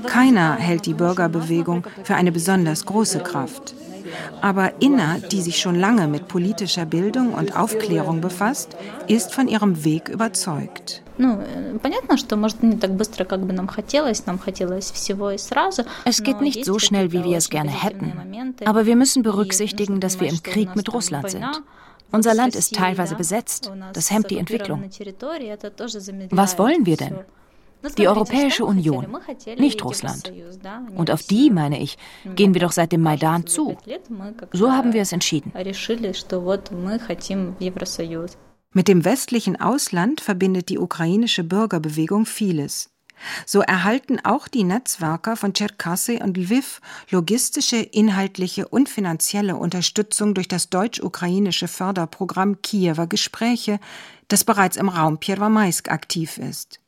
Keiner 0.06 0.56
hält 0.56 0.86
die 0.86 0.94
Bürgerbewegung 0.94 1.84
für 2.04 2.16
eine 2.16 2.32
besonders 2.32 2.86
große 2.86 3.20
Kraft. 3.20 3.74
Aber 4.42 4.74
Inna, 4.80 5.18
die 5.20 5.42
sich 5.42 5.60
schon 5.60 5.76
lange 5.76 6.08
mit 6.08 6.28
politischer 6.28 6.86
Bildung 6.86 7.34
und 7.34 7.58
Aufklärung 7.58 8.22
befasst, 8.22 8.76
ist 9.08 9.34
von 9.34 9.48
ihrem 9.48 9.84
Weg 9.84 10.10
überzeugt. 10.10 11.04
Es 16.06 16.24
geht 16.24 16.42
nicht 16.42 16.66
so 16.66 16.80
schnell, 16.80 17.12
wie 17.12 17.24
wir 17.24 17.38
es 17.38 17.50
gerne 17.50 17.72
hätten. 17.72 18.14
Aber 18.66 18.86
wir 18.86 18.96
müssen 18.96 19.24
berücksichtigen, 19.24 20.00
dass 20.00 20.20
wir 20.20 20.30
im 20.30 20.44
Krieg 20.44 20.76
mit 20.76 20.94
Russland 20.94 21.32
sind. 21.32 21.46
Unser 22.12 22.34
Land 22.34 22.56
ist 22.56 22.74
teilweise 22.74 23.16
besetzt. 23.16 23.72
Das 23.94 24.12
hemmt 24.12 24.32
die 24.32 24.38
Entwicklung. 24.38 24.84
Was 26.32 26.58
wollen 26.60 26.86
wir 26.86 26.98
denn? 26.98 27.20
Die 27.98 28.08
Europäische 28.08 28.66
Union, 28.66 29.18
nicht 29.58 29.84
Russland. 29.86 30.34
Und 30.96 31.12
auf 31.12 31.24
die, 31.24 31.50
meine 31.52 31.80
ich, 31.80 31.98
gehen 32.36 32.54
wir 32.54 32.62
doch 32.62 32.72
seit 32.72 32.92
dem 32.92 33.02
Maidan 33.02 33.46
zu. 33.46 33.78
So 34.52 34.72
haben 34.72 34.94
wir 34.94 35.02
es 35.02 35.12
entschieden. 35.12 35.54
Mit 38.74 38.88
dem 38.88 39.06
westlichen 39.06 39.62
Ausland 39.62 40.22
verbindet 40.22 40.70
die 40.70 40.80
ukrainische 40.80 41.44
Bürgerbewegung 41.44 42.26
vieles. 42.26 42.90
So 43.46 43.62
erhalten 43.62 44.20
auch 44.24 44.48
die 44.48 44.64
Netzwerker 44.64 45.36
von 45.36 45.54
Tscherkassy 45.54 46.22
und 46.22 46.38
Lviv 46.38 46.82
logistische, 47.10 47.78
inhaltliche 47.78 48.68
und 48.68 48.90
finanzielle 48.90 49.56
Unterstützung 49.56 50.34
durch 50.34 50.48
das 50.48 50.70
deutsch-ukrainische 50.70 51.68
Förderprogramm 51.68 52.62
Kiewer 52.62 53.08
Gespräche, 53.08 53.80
das 54.28 54.44
bereits 54.44 54.78
im 54.78 54.90
Raum 54.90 55.20
Pierwomaisk 55.20 55.90
aktiv 55.90 56.38
ist. 56.38 56.80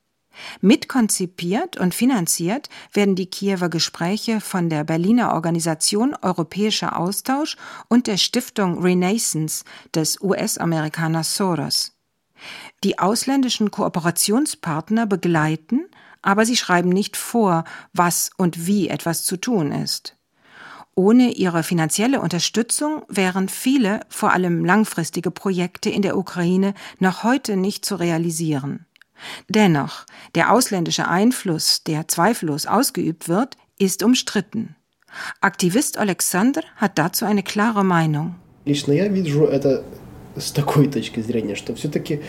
Mitkonzipiert 0.61 1.77
und 1.77 1.93
finanziert 1.93 2.69
werden 2.93 3.15
die 3.15 3.25
Kiewer 3.25 3.69
Gespräche 3.69 4.39
von 4.39 4.69
der 4.69 4.83
Berliner 4.83 5.33
Organisation 5.33 6.15
Europäischer 6.21 6.97
Austausch 6.97 7.57
und 7.89 8.07
der 8.07 8.17
Stiftung 8.17 8.81
Renaissance 8.81 9.65
des 9.93 10.21
US-Amerikaners 10.21 11.35
Soros. 11.35 11.93
Die 12.85 12.99
ausländischen 12.99 13.69
Kooperationspartner 13.69 15.05
begleiten 15.05 15.88
aber 16.22 16.46
sie 16.46 16.56
schreiben 16.56 16.88
nicht 16.88 17.16
vor, 17.16 17.64
was 17.92 18.30
und 18.36 18.66
wie 18.66 18.88
etwas 18.88 19.24
zu 19.24 19.36
tun 19.36 19.72
ist. 19.72 20.16
Ohne 20.96 21.32
ihre 21.32 21.64
finanzielle 21.64 22.20
Unterstützung 22.20 23.02
wären 23.08 23.48
viele, 23.48 24.00
vor 24.08 24.32
allem 24.32 24.64
langfristige 24.64 25.32
Projekte 25.32 25.90
in 25.90 26.02
der 26.02 26.16
Ukraine 26.16 26.74
noch 27.00 27.24
heute 27.24 27.56
nicht 27.56 27.84
zu 27.84 27.96
realisieren. 27.96 28.86
Dennoch, 29.48 30.04
der 30.34 30.52
ausländische 30.52 31.08
Einfluss, 31.08 31.82
der 31.82 32.06
zweifellos 32.08 32.66
ausgeübt 32.66 33.28
wird, 33.28 33.56
ist 33.78 34.02
umstritten. 34.02 34.76
Aktivist 35.40 35.98
Alexander 35.98 36.62
hat 36.76 36.98
dazu 36.98 37.24
eine 37.24 37.42
klare 37.42 37.84
Meinung. 37.84 38.36
Лично 38.64 38.92
я 38.92 39.08
вижу 39.08 39.44
это 39.44 39.84
с 40.36 40.50
такой 40.50 40.88
точки 40.88 41.20
зрения, 41.20 41.54
что 41.54 41.74
все-таки 41.74 42.22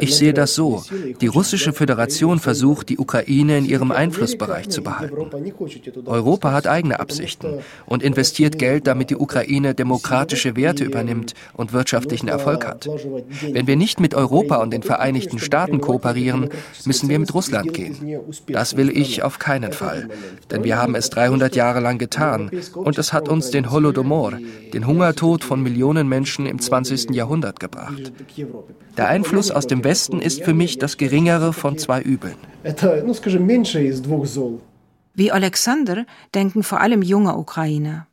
ich 0.00 0.16
sehe 0.16 0.34
das 0.34 0.54
so. 0.54 0.82
Die 1.20 1.26
russische 1.26 1.72
Föderation 1.72 2.38
versucht, 2.38 2.88
die 2.88 2.98
Ukraine 2.98 3.58
in 3.58 3.64
ihrem 3.64 3.92
Einflussbereich 3.92 4.68
zu 4.68 4.82
behalten. 4.82 5.16
Europa 6.06 6.52
hat 6.52 6.66
eigene 6.66 6.98
Absichten 7.00 7.60
und 7.86 8.02
investiert 8.02 8.58
Geld, 8.58 8.86
damit 8.86 9.10
die 9.10 9.16
Ukraine 9.16 9.74
demokratische 9.74 10.56
Werte 10.56 10.84
übernimmt 10.84 11.34
und 11.54 11.72
wirtschaftlichen 11.72 12.28
Erfolg 12.28 12.66
hat. 12.66 12.88
Wenn 13.52 13.66
wir 13.66 13.76
nicht 13.76 14.00
mit 14.00 14.14
Europa 14.14 14.56
und 14.56 14.72
den 14.72 14.82
Vereinigten 14.82 15.38
Staaten 15.38 15.80
kooperieren, 15.80 16.48
müssen 16.84 17.08
wir 17.08 17.18
mit 17.18 17.32
Russland 17.34 17.72
gehen. 17.72 17.96
Das 18.48 18.76
will 18.76 18.90
ich 18.90 19.22
auf 19.22 19.38
keinen 19.38 19.72
Fall, 19.72 20.08
denn 20.50 20.64
wir 20.64 20.76
haben 20.76 20.94
es 20.94 21.10
300 21.10 21.54
Jahre 21.54 21.80
lang 21.80 21.98
getan 21.98 22.50
und 22.74 22.98
es 22.98 23.12
hat 23.12 23.28
uns 23.28 23.50
den 23.50 23.70
Holodomor, 23.70 24.38
den 24.72 24.86
Hungertod 24.86 25.44
von 25.44 25.62
Millionen 25.62 26.08
Menschen 26.08 26.46
im 26.46 26.58
20. 26.58 27.10
Jahrhundert 27.10 27.60
gebracht. 27.60 28.12
Der 28.96 29.08
Einfluss 29.08 29.50
aus 29.50 29.66
dem 29.66 29.84
Westen 29.84 30.20
ist 30.20 30.42
für 30.42 30.54
mich 30.54 30.78
das 30.78 30.96
geringere 30.96 31.52
von 31.52 31.78
zwei 31.78 32.00
Übeln. 32.02 32.36
Wie 35.14 35.32
Alexander 35.32 36.06
denken 36.34 36.62
vor 36.62 36.80
allem 36.80 37.02
junge 37.02 37.36
Ukrainer. 37.36 38.06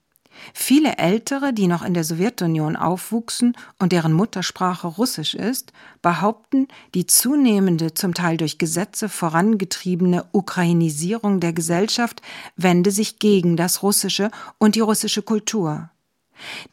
Viele 0.53 0.97
Ältere, 0.97 1.53
die 1.53 1.67
noch 1.67 1.83
in 1.83 1.93
der 1.93 2.03
Sowjetunion 2.03 2.75
aufwuchsen 2.75 3.55
und 3.77 3.91
deren 3.91 4.13
Muttersprache 4.13 4.87
Russisch 4.87 5.35
ist, 5.35 5.73
behaupten, 6.01 6.67
die 6.95 7.05
zunehmende, 7.05 7.93
zum 7.93 8.13
Teil 8.13 8.37
durch 8.37 8.57
Gesetze 8.57 9.09
vorangetriebene 9.09 10.25
Ukrainisierung 10.31 11.39
der 11.39 11.53
Gesellschaft 11.53 12.21
wende 12.55 12.91
sich 12.91 13.19
gegen 13.19 13.57
das 13.57 13.83
Russische 13.83 14.31
und 14.57 14.75
die 14.75 14.81
russische 14.81 15.21
Kultur. 15.21 15.89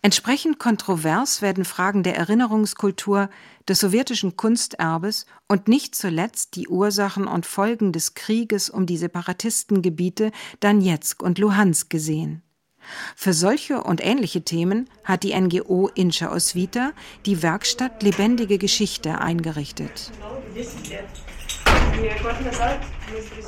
Entsprechend 0.02 0.58
kontrovers 0.58 1.42
werden 1.42 1.64
Fragen 1.64 2.02
der 2.02 2.16
Erinnerungskultur, 2.16 3.28
des 3.68 3.80
sowjetischen 3.80 4.36
Kunsterbes 4.36 5.26
und 5.48 5.68
nicht 5.68 5.94
zuletzt 5.94 6.54
die 6.56 6.68
Ursachen 6.68 7.26
und 7.26 7.46
Folgen 7.46 7.92
des 7.92 8.14
Krieges 8.14 8.70
um 8.70 8.86
die 8.86 8.96
Separatistengebiete 8.96 10.30
Donetsk 10.60 11.22
und 11.22 11.38
Luhansk 11.38 11.90
gesehen. 11.90 12.42
Für 13.16 13.32
solche 13.32 13.82
und 13.82 14.04
ähnliche 14.04 14.42
Themen 14.42 14.88
hat 15.04 15.24
die 15.24 15.38
NGO 15.38 15.90
Incha 15.94 16.32
Osvita 16.32 16.92
die 17.24 17.42
Werkstatt 17.42 18.02
Lebendige 18.02 18.58
Geschichte 18.58 19.18
eingerichtet. 19.18 20.12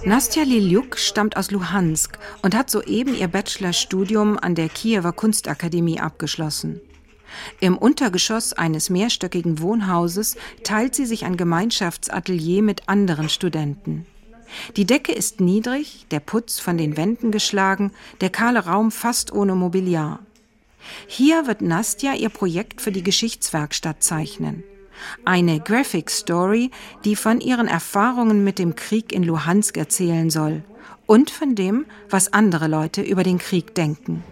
Nastja 0.04 0.42
Liliuk 0.42 0.98
stammt 0.98 1.36
aus 1.36 1.50
Luhansk 1.50 2.18
und 2.42 2.54
hat 2.54 2.70
soeben 2.70 3.14
ihr 3.14 3.28
Bachelorstudium 3.28 4.38
an 4.38 4.54
der 4.54 4.68
Kiewer 4.68 5.12
Kunstakademie 5.12 6.00
abgeschlossen. 6.00 6.80
Im 7.60 7.76
Untergeschoss 7.76 8.52
eines 8.52 8.90
mehrstöckigen 8.90 9.60
Wohnhauses 9.60 10.36
teilt 10.64 10.94
sie 10.94 11.06
sich 11.06 11.24
ein 11.24 11.36
Gemeinschaftsatelier 11.36 12.62
mit 12.62 12.88
anderen 12.88 13.28
Studenten. 13.28 14.06
Die 14.76 14.86
Decke 14.86 15.12
ist 15.12 15.40
niedrig, 15.40 16.06
der 16.10 16.20
Putz 16.20 16.58
von 16.58 16.78
den 16.78 16.96
Wänden 16.96 17.30
geschlagen, 17.30 17.92
der 18.20 18.30
kahle 18.30 18.64
Raum 18.64 18.90
fast 18.90 19.32
ohne 19.32 19.54
Mobiliar. 19.54 20.20
Hier 21.06 21.46
wird 21.46 21.60
Nastja 21.60 22.14
ihr 22.14 22.30
Projekt 22.30 22.80
für 22.80 22.92
die 22.92 23.02
Geschichtswerkstatt 23.02 24.02
zeichnen. 24.02 24.64
Eine 25.24 25.60
Graphic 25.60 26.10
Story, 26.10 26.70
die 27.04 27.16
von 27.16 27.40
ihren 27.40 27.68
Erfahrungen 27.68 28.44
mit 28.44 28.58
dem 28.58 28.74
Krieg 28.74 29.12
in 29.12 29.22
Luhansk 29.22 29.76
erzählen 29.76 30.30
soll 30.30 30.62
und 31.06 31.30
von 31.30 31.54
dem, 31.54 31.86
was 32.10 32.32
andere 32.32 32.68
Leute 32.68 33.02
über 33.02 33.22
den 33.22 33.38
Krieg 33.38 33.74
denken. 33.74 34.22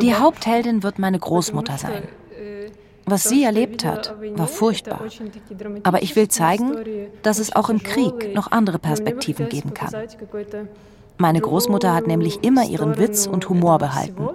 Die 0.00 0.14
Hauptheldin 0.14 0.82
wird 0.82 0.98
meine 0.98 1.18
Großmutter 1.18 1.78
sein. 1.78 2.02
Was 3.08 3.24
sie 3.24 3.44
erlebt 3.44 3.84
hat, 3.84 4.14
war 4.36 4.48
furchtbar. 4.48 5.00
Aber 5.84 6.02
ich 6.02 6.16
will 6.16 6.28
zeigen, 6.28 6.76
dass 7.22 7.38
es 7.38 7.54
auch 7.54 7.70
im 7.70 7.82
Krieg 7.82 8.34
noch 8.34 8.50
andere 8.50 8.80
Perspektiven 8.80 9.48
geben 9.48 9.74
kann. 9.74 9.94
Meine 11.18 11.40
Großmutter 11.40 11.94
hat 11.94 12.08
nämlich 12.08 12.42
immer 12.42 12.64
ihren 12.64 12.98
Witz 12.98 13.26
und 13.26 13.48
Humor 13.48 13.78
behalten, 13.78 14.28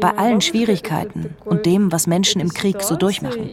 bei 0.00 0.16
allen 0.16 0.40
Schwierigkeiten 0.40 1.34
und 1.44 1.66
dem, 1.66 1.92
was 1.92 2.06
Menschen 2.06 2.40
im 2.40 2.52
Krieg 2.52 2.82
so 2.82 2.96
durchmachen. 2.96 3.50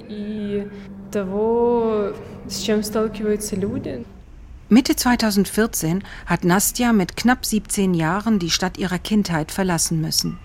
Mitte 4.72 4.96
2014 4.96 6.04
hat 6.28 6.44
Nastja 6.44 6.94
mit 6.94 7.18
knapp 7.18 7.46
17 7.46 7.94
Jahren 7.94 8.38
die 8.38 8.52
Stadt 8.52 8.78
ihrer 8.78 9.00
Kindheit 9.00 9.52
verlassen 9.52 10.00
müssen. 10.00 10.38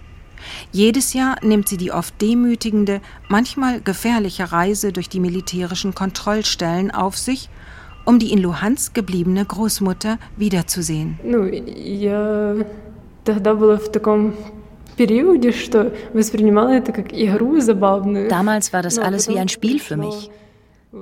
Jedes 0.72 1.12
Jahr 1.12 1.36
nimmt 1.42 1.68
sie 1.68 1.76
die 1.76 1.92
oft 1.92 2.20
demütigende, 2.20 3.00
manchmal 3.28 3.80
gefährliche 3.80 4.52
Reise 4.52 4.92
durch 4.92 5.08
die 5.08 5.20
militärischen 5.20 5.94
Kontrollstellen 5.94 6.90
auf 6.90 7.16
sich, 7.16 7.48
um 8.04 8.18
die 8.18 8.32
in 8.32 8.38
Luhansk 8.38 8.94
gebliebene 8.94 9.44
Großmutter 9.44 10.18
wiederzusehen. 10.36 11.18
Damals 18.28 18.72
war 18.72 18.82
das 18.82 18.98
alles 18.98 19.28
wie 19.28 19.38
ein 19.38 19.48
Spiel 19.48 19.78
für 19.78 19.96
mich. 19.96 20.30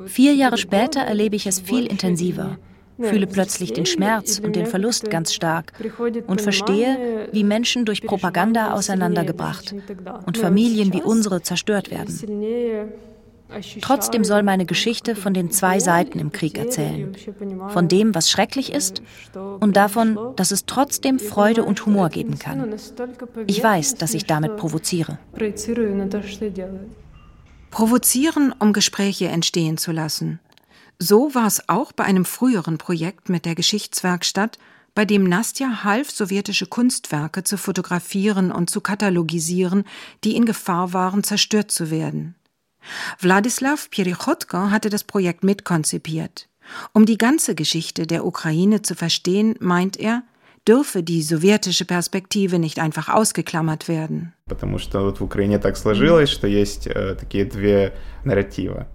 Vier 0.07 0.35
Jahre 0.35 0.59
später 0.59 1.01
erlebe 1.01 1.37
ich 1.37 1.47
es 1.47 1.61
viel 1.61 1.87
intensiver 1.87 2.59
fühle 3.03 3.27
plötzlich 3.27 3.73
den 3.73 3.87
Schmerz 3.87 4.39
und 4.39 4.57
den 4.57 4.67
Verlust 4.67 5.11
ganz 5.11 5.33
stark 5.33 5.73
und 6.27 6.41
verstehe, 6.41 7.29
wie 7.33 7.45
Menschen 7.45 7.85
durch 7.85 8.03
Propaganda 8.03 8.75
auseinandergebracht 8.75 9.75
und 10.27 10.39
Familien 10.39 10.93
wie 10.93 11.03
unsere 11.03 11.43
zerstört 11.43 11.91
werden. 11.91 13.12
Trotzdem 13.81 14.25
soll 14.25 14.43
meine 14.43 14.67
Geschichte 14.67 15.17
von 15.17 15.35
den 15.35 15.51
zwei 15.51 15.81
Seiten 15.81 16.19
im 16.19 16.33
Krieg 16.33 16.59
erzählen. 16.59 17.15
Von 17.69 17.89
dem, 17.89 18.15
was 18.15 18.31
schrecklich 18.31 18.73
ist 18.73 19.03
und 19.61 19.77
davon, 19.77 20.19
dass 20.37 20.51
es 20.51 20.67
trotzdem 20.67 21.19
Freude 21.19 21.65
und 21.65 21.85
Humor 21.87 22.09
geben 22.09 22.39
kann. 22.39 22.75
Ich 23.47 23.63
weiß, 23.63 23.97
dass 23.97 24.15
ich 24.15 24.27
damit 24.27 24.57
provoziere. 24.57 25.19
Provozieren, 27.71 28.55
um 28.59 28.73
Gespräche 28.73 29.29
entstehen 29.29 29.79
zu 29.79 29.93
lassen. 29.93 30.41
So 30.99 31.35
war 31.35 31.47
es 31.47 31.69
auch 31.69 31.93
bei 31.93 32.05
einem 32.05 32.25
früheren 32.25 32.79
Projekt 32.79 33.29
mit 33.29 33.45
der 33.45 33.55
Geschichtswerkstatt, 33.55 34.59
bei 34.95 35.05
dem 35.05 35.25
Nastja 35.25 35.85
half, 35.85 36.11
sowjetische 36.11 36.67
Kunstwerke 36.67 37.45
zu 37.45 37.57
fotografieren 37.57 38.53
und 38.53 38.69
zu 38.69 38.81
katalogisieren, 38.81 39.85
die 40.23 40.37
in 40.37 40.45
Gefahr 40.45 40.93
waren, 40.93 41.25
zerstört 41.25 41.71
zu 41.71 41.91
werden. 41.91 42.35
Wladislaw 43.21 43.89
Pierichotko 43.91 44.71
hatte 44.71 44.91
das 44.91 45.05
Projekt 45.05 45.45
mitkonzipiert. 45.45 46.49
Um 46.93 47.07
die 47.07 47.19
ganze 47.19 47.55
Geschichte 47.55 48.07
der 48.07 48.25
Ukraine 48.25 48.83
zu 48.83 48.95
verstehen, 48.95 49.57
meint 49.61 49.99
er, 49.99 50.23
dürfe 50.67 51.03
die 51.03 51.23
sowjetische 51.23 51.85
Perspektive 51.85 52.59
nicht 52.59 52.79
einfach 52.79 53.09
ausgeklammert 53.09 53.89
werden. 53.89 54.33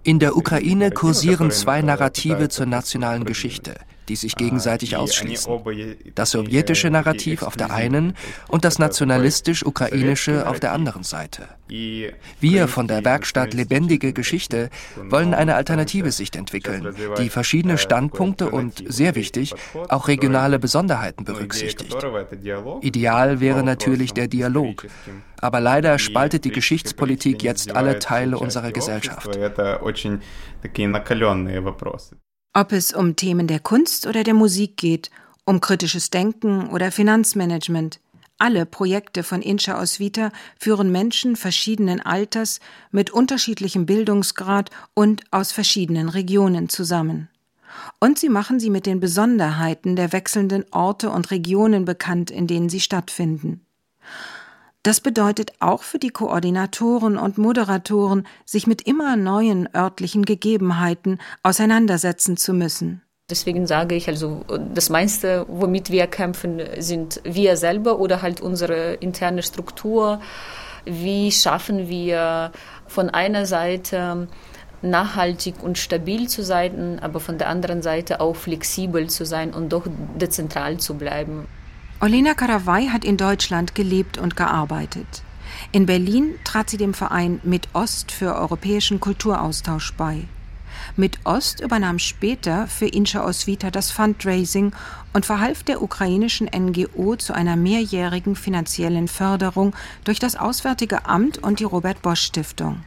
In 0.02 0.18
der 0.18 0.36
Ukraine 0.36 0.90
kursieren 0.90 1.50
zwei 1.50 1.82
Narrative 1.82 2.48
zur 2.48 2.66
nationalen 2.66 3.24
Geschichte 3.24 3.74
die 4.08 4.16
sich 4.16 4.36
gegenseitig 4.36 4.96
ausschließen. 4.96 5.52
Das 6.14 6.30
sowjetische 6.30 6.90
Narrativ 6.90 7.42
auf 7.42 7.56
der 7.56 7.72
einen 7.72 8.14
und 8.48 8.64
das 8.64 8.78
nationalistisch-ukrainische 8.78 10.48
auf 10.48 10.60
der 10.60 10.72
anderen 10.72 11.02
Seite. 11.02 11.48
Wir 11.68 12.68
von 12.68 12.88
der 12.88 13.04
Werkstatt 13.04 13.54
Lebendige 13.54 14.12
Geschichte 14.12 14.70
wollen 14.96 15.34
eine 15.34 15.54
alternative 15.54 16.12
Sicht 16.12 16.36
entwickeln, 16.36 16.94
die 17.18 17.28
verschiedene 17.28 17.78
Standpunkte 17.78 18.50
und, 18.50 18.82
sehr 18.86 19.14
wichtig, 19.14 19.54
auch 19.88 20.08
regionale 20.08 20.58
Besonderheiten 20.58 21.24
berücksichtigt. 21.24 21.96
Ideal 22.80 23.40
wäre 23.40 23.62
natürlich 23.62 24.14
der 24.14 24.28
Dialog. 24.28 24.86
Aber 25.40 25.60
leider 25.60 25.98
spaltet 25.98 26.44
die 26.44 26.50
Geschichtspolitik 26.50 27.42
jetzt 27.42 27.76
alle 27.76 27.98
Teile 27.98 28.38
unserer 28.38 28.72
Gesellschaft. 28.72 29.38
Ob 32.60 32.72
es 32.72 32.92
um 32.92 33.14
Themen 33.14 33.46
der 33.46 33.60
Kunst 33.60 34.04
oder 34.04 34.24
der 34.24 34.34
Musik 34.34 34.76
geht, 34.76 35.12
um 35.44 35.60
kritisches 35.60 36.10
Denken 36.10 36.70
oder 36.70 36.90
Finanzmanagement, 36.90 38.00
alle 38.36 38.66
Projekte 38.66 39.22
von 39.22 39.42
Incha 39.42 39.80
Osvita 39.80 40.32
führen 40.58 40.90
Menschen 40.90 41.36
verschiedenen 41.36 42.00
Alters 42.00 42.58
mit 42.90 43.12
unterschiedlichem 43.12 43.86
Bildungsgrad 43.86 44.70
und 44.94 45.22
aus 45.30 45.52
verschiedenen 45.52 46.08
Regionen 46.08 46.68
zusammen. 46.68 47.28
Und 48.00 48.18
sie 48.18 48.28
machen 48.28 48.58
sie 48.58 48.70
mit 48.70 48.86
den 48.86 48.98
Besonderheiten 48.98 49.94
der 49.94 50.10
wechselnden 50.10 50.64
Orte 50.72 51.10
und 51.10 51.30
Regionen 51.30 51.84
bekannt, 51.84 52.28
in 52.32 52.48
denen 52.48 52.68
sie 52.68 52.80
stattfinden. 52.80 53.64
Das 54.82 55.00
bedeutet 55.00 55.52
auch 55.60 55.82
für 55.82 55.98
die 55.98 56.10
Koordinatoren 56.10 57.16
und 57.18 57.36
Moderatoren, 57.36 58.26
sich 58.44 58.66
mit 58.66 58.82
immer 58.82 59.16
neuen 59.16 59.68
örtlichen 59.74 60.24
Gegebenheiten 60.24 61.18
auseinandersetzen 61.42 62.36
zu 62.36 62.54
müssen. 62.54 63.02
Deswegen 63.30 63.66
sage 63.66 63.94
ich 63.94 64.08
also, 64.08 64.44
das 64.72 64.88
meiste, 64.88 65.44
womit 65.48 65.90
wir 65.90 66.06
kämpfen, 66.06 66.62
sind 66.78 67.20
wir 67.24 67.58
selber 67.58 67.98
oder 67.98 68.22
halt 68.22 68.40
unsere 68.40 68.94
interne 68.94 69.42
Struktur. 69.42 70.20
Wie 70.86 71.30
schaffen 71.30 71.88
wir 71.88 72.52
von 72.86 73.10
einer 73.10 73.44
Seite 73.44 74.28
nachhaltig 74.80 75.62
und 75.62 75.76
stabil 75.76 76.28
zu 76.28 76.42
sein, 76.42 76.98
aber 77.00 77.20
von 77.20 77.36
der 77.36 77.48
anderen 77.48 77.82
Seite 77.82 78.20
auch 78.20 78.36
flexibel 78.36 79.10
zu 79.10 79.26
sein 79.26 79.52
und 79.52 79.70
doch 79.70 79.86
dezentral 80.18 80.78
zu 80.78 80.94
bleiben. 80.94 81.46
Olena 82.00 82.34
Karawai 82.34 82.86
hat 82.86 83.04
in 83.04 83.16
Deutschland 83.16 83.74
gelebt 83.74 84.18
und 84.18 84.36
gearbeitet. 84.36 85.24
In 85.72 85.84
Berlin 85.84 86.34
trat 86.44 86.70
sie 86.70 86.76
dem 86.76 86.94
Verein 86.94 87.40
Mit 87.42 87.68
Ost 87.72 88.12
für 88.12 88.36
europäischen 88.36 89.00
Kulturaustausch 89.00 89.94
bei. 89.94 90.28
Mit 90.94 91.18
Ost 91.24 91.60
übernahm 91.60 91.98
später 91.98 92.68
für 92.68 92.86
Inscha 92.86 93.24
Osvita 93.24 93.72
das 93.72 93.90
Fundraising 93.90 94.72
und 95.12 95.26
verhalf 95.26 95.64
der 95.64 95.82
ukrainischen 95.82 96.48
NGO 96.56 97.16
zu 97.16 97.32
einer 97.32 97.56
mehrjährigen 97.56 98.36
finanziellen 98.36 99.08
Förderung 99.08 99.74
durch 100.04 100.20
das 100.20 100.36
Auswärtige 100.36 101.04
Amt 101.06 101.38
und 101.38 101.58
die 101.58 101.64
Robert 101.64 102.00
Bosch 102.00 102.22
Stiftung. 102.22 102.84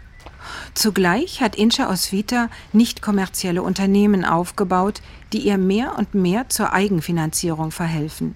Zugleich 0.74 1.41
hat 1.41 1.58
Inscha 1.58 1.89
Osvita 1.89 2.47
nicht 2.71 3.02
kommerzielle 3.02 3.62
Unternehmen 3.62 4.24
aufgebaut, 4.24 5.02
die 5.34 5.39
ihr 5.39 5.58
mehr 5.58 5.97
und 5.97 6.15
mehr 6.15 6.47
zur 6.47 6.71
Eigenfinanzierung 6.71 7.71
verhelfen. 7.71 8.36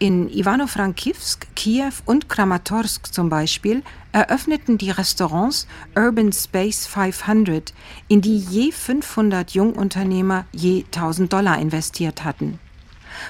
In 0.00 0.28
Ivano-Frankivsk, 0.28 1.46
Kiew 1.54 1.92
und 2.04 2.28
Kramatorsk 2.28 3.14
zum 3.14 3.28
Beispiel 3.28 3.82
eröffneten 4.10 4.76
die 4.76 4.90
Restaurants 4.90 5.68
Urban 5.94 6.32
Space 6.32 6.86
500, 6.86 7.72
in 8.08 8.20
die 8.20 8.38
je 8.38 8.72
500 8.72 9.52
Jungunternehmer 9.52 10.46
je 10.52 10.84
1000 10.86 11.32
Dollar 11.32 11.60
investiert 11.60 12.24
hatten. 12.24 12.58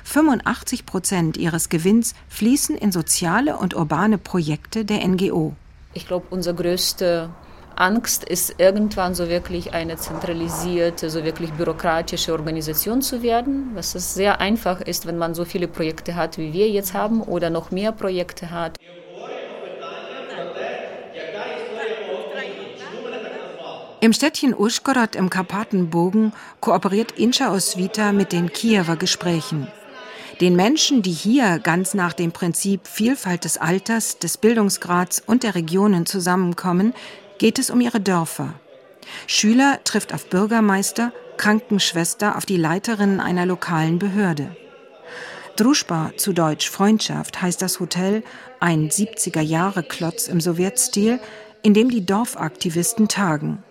85 0.05 0.87
Prozent 0.87 1.37
ihres 1.37 1.69
Gewinns 1.69 2.15
fließen 2.29 2.77
in 2.77 2.93
soziale 2.93 3.59
und 3.59 3.75
urbane 3.75 4.17
Projekte 4.17 4.87
der 4.87 5.07
NGO. 5.07 5.55
Ich 5.93 6.07
glaube, 6.07 6.27
unser 6.31 6.55
größter 6.55 7.31
Angst 7.77 8.25
ist 8.25 8.55
irgendwann 8.59 9.15
so 9.15 9.29
wirklich 9.29 9.75
eine 9.75 9.97
zentralisierte, 9.97 11.11
so 11.11 11.25
wirklich 11.25 11.53
bürokratische 11.53 12.33
Organisation 12.33 13.03
zu 13.03 13.23
werden, 13.23 13.71
was 13.75 13.95
es 13.95 14.15
sehr 14.15 14.41
einfach 14.41 14.81
ist, 14.81 15.07
wenn 15.07 15.19
man 15.19 15.35
so 15.35 15.45
viele 15.45 15.69
Projekte 15.69 16.15
hat, 16.15 16.39
wie 16.39 16.53
wir 16.53 16.69
jetzt 16.69 16.95
haben, 16.95 17.23
oder 17.23 17.51
noch 17.51 17.71
mehr 17.71 17.93
Projekte 17.93 18.51
hat. 18.51 18.79
Im 24.01 24.13
Städtchen 24.13 24.55
Uschgorod 24.55 25.17
im 25.17 25.31
Karpatenbogen 25.31 26.35
kooperiert 26.61 27.13
Incha 27.13 27.51
Osvita 27.51 28.13
mit 28.13 28.33
den 28.33 28.53
Kiewer 28.53 28.97
Gesprächen. 28.97 29.67
Den 30.43 30.57
Menschen, 30.57 31.01
die 31.01 31.13
hier 31.13 31.59
ganz 31.59 31.95
nach 31.95 32.13
dem 32.13 32.31
Prinzip 32.31 32.87
Vielfalt 32.87 33.45
des 33.45 33.57
Alters, 33.57 34.19
des 34.19 34.37
Bildungsgrads 34.37 35.23
und 35.25 35.43
der 35.43 35.55
Regionen 35.55 36.05
zusammenkommen, 36.05 36.93
geht 37.39 37.59
es 37.59 37.71
um 37.71 37.81
ihre 37.81 38.01
Dörfer. 38.01 38.55
Schüler 39.27 39.81
trifft 39.85 40.15
auf 40.15 40.29
Bürgermeister, 40.29 41.13
Krankenschwester 41.37 42.37
auf 42.37 42.47
die 42.47 42.57
Leiterin 42.57 43.21
einer 43.21 43.47
lokalen 43.47 43.99
Behörde. 43.99 44.57
Druschba, 45.57 46.13
zu 46.17 46.33
Deutsch 46.33 46.69
Freundschaft, 46.69 47.41
heißt 47.41 47.63
das 47.63 47.79
Hotel, 47.79 48.25
ein 48.59 48.89
70er-Jahre-Klotz 48.89 50.27
im 50.27 50.41
Sowjetstil, 50.41 51.21
in 51.63 51.75
dem 51.75 51.91
die 51.91 52.05
Dorfaktivisten 52.05 53.09
tagen. 53.09 53.63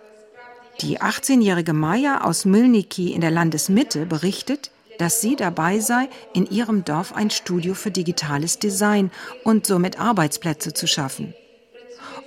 Die 0.82 1.02
18-jährige 1.02 1.73
Maya 1.73 2.23
aus 2.23 2.45
Milniki 2.45 3.12
in 3.13 3.21
der 3.21 3.32
Landesmitte 3.32 4.06
berichtet, 4.06 4.71
dass 4.97 5.21
sie 5.21 5.36
dabei 5.36 5.80
sei, 5.80 6.10
in 6.34 6.45
ihrem 6.45 6.86
Dorf 6.86 7.13
ein 7.13 7.30
Studio 7.30 7.73
für 7.73 7.91
digitales 7.91 8.60
Design 8.60 9.12
und 9.43 9.65
somit 9.65 9.99
Arbeitsplätze 9.99 10.73
zu 10.73 10.88
schaffen. 10.88 11.34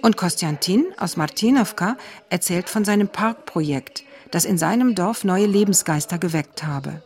Und 0.02 0.16
Kostjantin 0.16 0.86
aus 0.98 1.16
Martinovka 1.16 1.96
erzählt 2.30 2.68
von 2.68 2.84
seinem 2.84 3.08
Parkprojekt, 3.08 4.04
das 4.30 4.44
in 4.44 4.58
seinem 4.58 4.94
Dorf 4.94 5.24
neue 5.24 5.46
Lebensgeister 5.46 6.18
geweckt 6.18 6.64
habe. 6.64 7.02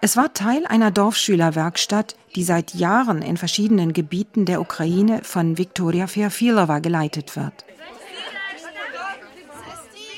Es 0.00 0.16
war 0.16 0.32
Teil 0.32 0.66
einer 0.66 0.90
Dorfschülerwerkstatt, 0.90 2.16
die 2.34 2.44
seit 2.44 2.74
Jahren 2.74 3.22
in 3.22 3.36
verschiedenen 3.36 3.92
Gebieten 3.92 4.44
der 4.44 4.60
Ukraine 4.60 5.20
von 5.22 5.58
Viktoria 5.58 6.06
Feofilova 6.06 6.78
geleitet 6.78 7.36
wird. 7.36 7.64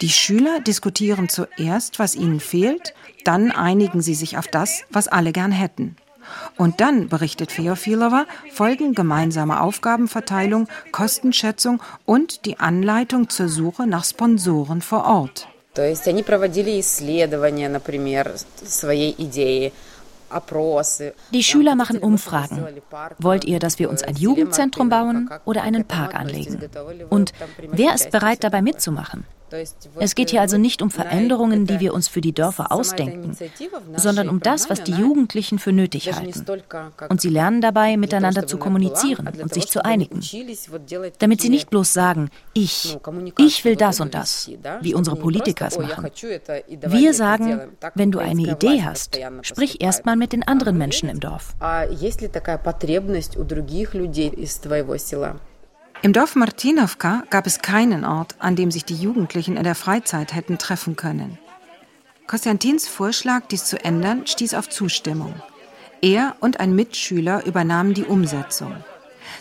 Die 0.00 0.08
Schüler 0.08 0.60
diskutieren 0.60 1.28
zuerst, 1.28 1.98
was 1.98 2.14
ihnen 2.14 2.40
fehlt, 2.40 2.94
dann 3.24 3.50
einigen 3.50 4.00
sie 4.00 4.14
sich 4.14 4.38
auf 4.38 4.46
das, 4.46 4.84
was 4.88 5.08
alle 5.08 5.32
gern 5.32 5.52
hätten. 5.52 5.96
Und 6.57 6.81
dann, 6.81 7.09
berichtet 7.09 7.51
Feofilova, 7.51 8.25
folgen 8.51 8.95
gemeinsame 8.95 9.61
Aufgabenverteilung, 9.61 10.67
Kostenschätzung 10.91 11.81
und 12.05 12.45
die 12.45 12.59
Anleitung 12.59 13.29
zur 13.29 13.49
Suche 13.49 13.85
nach 13.87 14.05
Sponsoren 14.05 14.81
vor 14.81 15.05
Ort. 15.05 15.47
То 15.75 15.83
есть 15.83 16.07
они 16.07 16.23
проводили 16.23 16.79
исследования, 16.79 17.67
например, 17.67 18.31
своей 18.63 19.13
идеи. 19.17 19.71
Die 21.31 21.43
Schüler 21.43 21.75
machen 21.75 21.99
Umfragen. 21.99 22.65
Wollt 23.19 23.45
ihr, 23.45 23.59
dass 23.59 23.79
wir 23.79 23.89
uns 23.89 24.03
ein 24.03 24.15
Jugendzentrum 24.15 24.89
bauen 24.89 25.29
oder 25.45 25.61
einen 25.61 25.85
Park 25.85 26.15
anlegen? 26.15 26.59
Und 27.09 27.31
wer 27.71 27.93
ist 27.93 28.09
bereit, 28.11 28.43
dabei 28.43 28.61
mitzumachen? 28.61 29.25
Es 29.98 30.14
geht 30.14 30.30
hier 30.30 30.40
also 30.40 30.58
nicht 30.58 30.82
um 30.82 30.90
Veränderungen, 30.90 31.66
die 31.66 31.80
wir 31.80 31.94
uns 31.94 32.08
für 32.08 32.20
die 32.20 32.32
Dörfer 32.32 32.72
ausdenken, 32.72 33.36
sondern 33.96 34.28
um 34.28 34.40
das, 34.40 34.70
was 34.70 34.82
die 34.82 34.92
Jugendlichen 34.92 35.58
für 35.58 35.72
nötig 35.72 36.12
halten. 36.12 36.44
Und 37.08 37.20
sie 37.20 37.28
lernen 37.28 37.60
dabei, 37.60 37.96
miteinander 37.96 38.46
zu 38.46 38.58
kommunizieren 38.58 39.28
und 39.40 39.52
sich 39.52 39.68
zu 39.68 39.84
einigen. 39.84 40.20
Damit 41.18 41.40
sie 41.40 41.48
nicht 41.48 41.70
bloß 41.70 41.92
sagen, 41.92 42.30
ich, 42.52 42.98
ich 43.38 43.64
will 43.64 43.76
das 43.76 44.00
und 44.00 44.14
das, 44.14 44.50
wie 44.80 44.94
unsere 44.94 45.16
Politiker 45.16 45.66
es 45.66 45.78
machen. 45.78 46.10
Wir 46.68 47.14
sagen, 47.14 47.60
wenn 47.94 48.10
du 48.10 48.18
eine 48.18 48.42
Idee 48.42 48.82
hast, 48.82 49.18
sprich 49.42 49.80
erstmal 49.80 50.16
mit 50.16 50.32
den 50.32 50.46
anderen 50.46 50.78
Menschen 50.78 51.08
im 51.08 51.20
Dorf. 51.20 51.54
Im 56.02 56.14
Dorf 56.14 56.34
Martinovka 56.34 57.24
gab 57.28 57.46
es 57.46 57.60
keinen 57.60 58.06
Ort, 58.06 58.34
an 58.38 58.56
dem 58.56 58.70
sich 58.70 58.86
die 58.86 58.94
Jugendlichen 58.94 59.58
in 59.58 59.64
der 59.64 59.74
Freizeit 59.74 60.34
hätten 60.34 60.56
treffen 60.56 60.96
können. 60.96 61.38
Konstantins 62.26 62.88
Vorschlag, 62.88 63.48
dies 63.50 63.66
zu 63.66 63.84
ändern, 63.84 64.26
stieß 64.26 64.54
auf 64.54 64.70
Zustimmung. 64.70 65.34
Er 66.00 66.36
und 66.40 66.58
ein 66.58 66.74
Mitschüler 66.74 67.44
übernahmen 67.44 67.92
die 67.92 68.04
Umsetzung. 68.04 68.74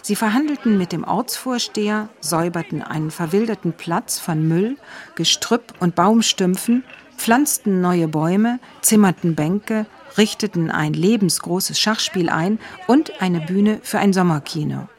Sie 0.02 0.18
verhandelten 0.18 0.78
mit 0.78 0.92
dem 0.92 1.06
Ortsvorsteher, 1.06 2.10
säuberten 2.20 2.82
einen 2.84 3.10
verwilderten 3.10 3.72
Platz 3.72 4.20
von 4.20 4.46
Müll, 4.46 4.76
Gestrüpp 5.16 5.76
und 5.80 5.96
Baumstümpfen, 5.96 6.84
pflanzten 7.16 7.80
neue 7.80 8.10
Bäume, 8.10 8.60
zimmerten 8.82 9.34
Bänke, 9.34 9.86
richteten 10.18 10.72
ein 10.72 10.92
lebensgroßes 10.92 11.80
Schachspiel 11.80 12.28
ein 12.28 12.60
und 12.88 13.22
eine 13.22 13.40
Bühne 13.40 13.80
für 13.82 14.00
ein 14.00 14.12
Sommerkino. 14.12 14.90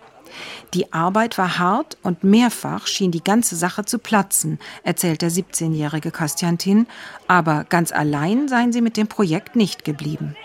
Die 0.74 0.92
Arbeit 0.92 1.38
war 1.38 1.58
hart 1.58 1.96
und 2.02 2.24
mehrfach 2.24 2.86
schien 2.86 3.10
die 3.10 3.22
ganze 3.22 3.56
Sache 3.56 3.84
zu 3.84 3.98
platzen, 3.98 4.58
erzählt 4.82 5.22
der 5.22 5.30
17-jährige 5.30 6.10
Kostjantin, 6.10 6.86
aber 7.26 7.64
ganz 7.68 7.92
allein 7.92 8.48
seien 8.48 8.72
sie 8.72 8.80
mit 8.80 8.96
dem 8.96 9.08
Projekt 9.08 9.56
nicht 9.56 9.84
geblieben. 9.84 10.36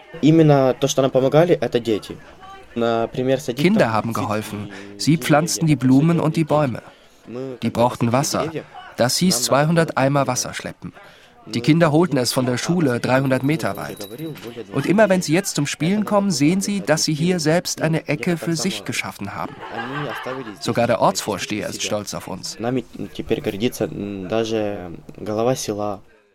Kinder 3.55 3.93
haben 3.93 4.13
geholfen. 4.13 4.69
Sie 4.97 5.17
pflanzten 5.17 5.67
die 5.67 5.75
Blumen 5.75 6.19
und 6.19 6.35
die 6.35 6.43
Bäume. 6.43 6.81
Die 7.63 7.69
brauchten 7.69 8.11
Wasser. 8.11 8.51
Das 8.97 9.17
hieß 9.17 9.43
200 9.43 9.97
Eimer 9.97 10.27
Wasser 10.27 10.53
schleppen. 10.53 10.93
Die 11.47 11.61
Kinder 11.61 11.91
holten 11.91 12.17
es 12.17 12.33
von 12.33 12.45
der 12.45 12.57
Schule 12.57 12.99
300 12.99 13.43
Meter 13.43 13.77
weit. 13.77 14.07
Und 14.73 14.85
immer 14.85 15.09
wenn 15.09 15.21
sie 15.21 15.33
jetzt 15.33 15.55
zum 15.55 15.67
Spielen 15.67 16.05
kommen, 16.05 16.31
sehen 16.31 16.61
sie, 16.61 16.81
dass 16.81 17.03
sie 17.03 17.13
hier 17.13 17.39
selbst 17.39 17.81
eine 17.81 18.07
Ecke 18.07 18.37
für 18.37 18.55
sich 18.55 18.85
geschaffen 18.85 19.35
haben. 19.35 19.55
Sogar 20.59 20.87
der 20.87 21.01
Ortsvorsteher 21.01 21.69
ist 21.69 21.83
stolz 21.83 22.13
auf 22.13 22.27
uns. 22.27 22.57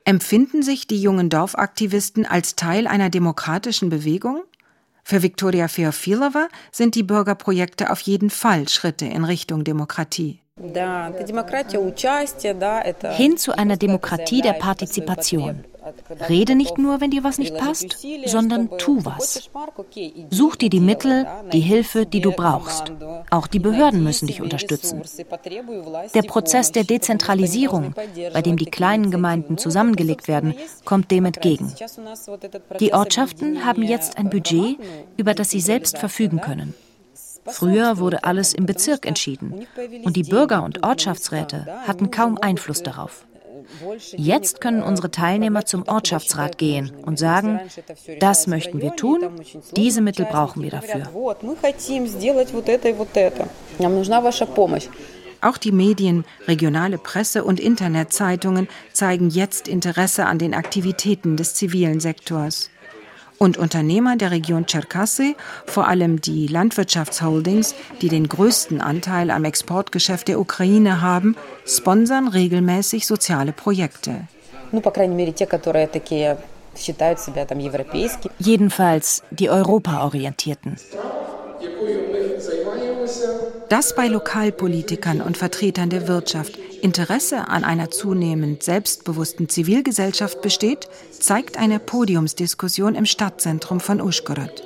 Empfinden 0.04 0.62
sich 0.62 0.86
die 0.86 1.02
jungen 1.02 1.28
Dorfaktivisten 1.28 2.26
als 2.26 2.56
Teil 2.56 2.86
einer 2.86 3.10
demokratischen 3.10 3.90
Bewegung? 3.90 4.42
Für 5.04 5.22
Viktoria 5.22 5.68
Feofilova 5.68 6.48
sind 6.70 6.94
die 6.94 7.02
Bürgerprojekte 7.02 7.90
auf 7.90 8.00
jeden 8.00 8.30
Fall 8.30 8.68
Schritte 8.68 9.06
in 9.06 9.24
Richtung 9.24 9.64
Demokratie. 9.64 10.40
Hin 13.16 13.36
zu 13.38 13.56
einer 13.56 13.76
Demokratie 13.76 14.42
der 14.42 14.52
Partizipation. 14.54 15.64
Rede 16.28 16.54
nicht 16.54 16.76
nur, 16.76 17.00
wenn 17.00 17.10
dir 17.10 17.24
was 17.24 17.38
nicht 17.38 17.56
passt, 17.56 17.96
sondern 18.26 18.68
tu 18.78 19.04
was. 19.04 19.50
Such 20.30 20.56
dir 20.56 20.68
die 20.68 20.80
Mittel, 20.80 21.26
die 21.52 21.60
Hilfe, 21.60 22.04
die 22.04 22.20
du 22.20 22.32
brauchst. 22.32 22.92
Auch 23.30 23.46
die 23.46 23.58
Behörden 23.58 24.04
müssen 24.04 24.26
dich 24.26 24.42
unterstützen. 24.42 25.02
Der 26.14 26.22
Prozess 26.22 26.72
der 26.72 26.84
Dezentralisierung, 26.84 27.94
bei 28.32 28.42
dem 28.42 28.56
die 28.56 28.66
kleinen 28.66 29.10
Gemeinden 29.10 29.56
zusammengelegt 29.56 30.28
werden, 30.28 30.54
kommt 30.84 31.10
dem 31.10 31.24
entgegen. 31.24 31.72
Die 32.78 32.92
Ortschaften 32.92 33.64
haben 33.64 33.82
jetzt 33.82 34.18
ein 34.18 34.28
Budget, 34.28 34.78
über 35.16 35.34
das 35.34 35.50
sie 35.50 35.60
selbst 35.60 35.96
verfügen 35.96 36.40
können. 36.40 36.74
Früher 37.46 37.98
wurde 37.98 38.24
alles 38.24 38.54
im 38.54 38.66
Bezirk 38.66 39.06
entschieden 39.06 39.66
und 40.04 40.16
die 40.16 40.24
Bürger 40.24 40.62
und 40.62 40.84
Ortschaftsräte 40.84 41.66
hatten 41.86 42.10
kaum 42.10 42.38
Einfluss 42.38 42.82
darauf. 42.82 43.26
Jetzt 44.16 44.60
können 44.60 44.82
unsere 44.82 45.10
Teilnehmer 45.10 45.64
zum 45.64 45.86
Ortschaftsrat 45.86 46.58
gehen 46.58 46.92
und 47.04 47.18
sagen, 47.18 47.60
das 48.18 48.46
möchten 48.46 48.80
wir 48.80 48.96
tun, 48.96 49.30
diese 49.76 50.00
Mittel 50.00 50.26
brauchen 50.26 50.62
wir 50.62 50.70
dafür. 50.70 51.08
Auch 55.42 55.56
die 55.56 55.72
Medien, 55.72 56.24
regionale 56.46 56.98
Presse 56.98 57.44
und 57.44 57.60
Internetzeitungen 57.60 58.68
zeigen 58.92 59.30
jetzt 59.30 59.68
Interesse 59.68 60.26
an 60.26 60.38
den 60.38 60.52
Aktivitäten 60.54 61.36
des 61.36 61.54
zivilen 61.54 62.00
Sektors. 62.00 62.70
Und 63.42 63.56
Unternehmer 63.56 64.16
der 64.16 64.32
Region 64.32 64.66
Tscherkassy, 64.66 65.34
vor 65.64 65.88
allem 65.88 66.20
die 66.20 66.46
Landwirtschaftsholdings, 66.46 67.74
die 68.02 68.10
den 68.10 68.28
größten 68.28 68.82
Anteil 68.82 69.30
am 69.30 69.46
Exportgeschäft 69.46 70.28
der 70.28 70.38
Ukraine 70.38 71.00
haben, 71.00 71.36
sponsern 71.64 72.28
regelmäßig 72.28 73.06
soziale 73.06 73.52
Projekte. 73.52 74.28
Jedenfalls 78.38 79.22
die 79.30 79.48
europaorientierten. 79.48 80.76
Dass 83.70 83.94
bei 83.94 84.08
Lokalpolitikern 84.08 85.20
und 85.20 85.36
Vertretern 85.36 85.90
der 85.90 86.08
Wirtschaft 86.08 86.58
Interesse 86.82 87.46
an 87.46 87.62
einer 87.62 87.88
zunehmend 87.88 88.64
selbstbewussten 88.64 89.48
Zivilgesellschaft 89.48 90.42
besteht, 90.42 90.88
zeigt 91.12 91.56
eine 91.56 91.78
Podiumsdiskussion 91.78 92.96
im 92.96 93.06
Stadtzentrum 93.06 93.78
von 93.78 94.00
Uschgorod. 94.00 94.64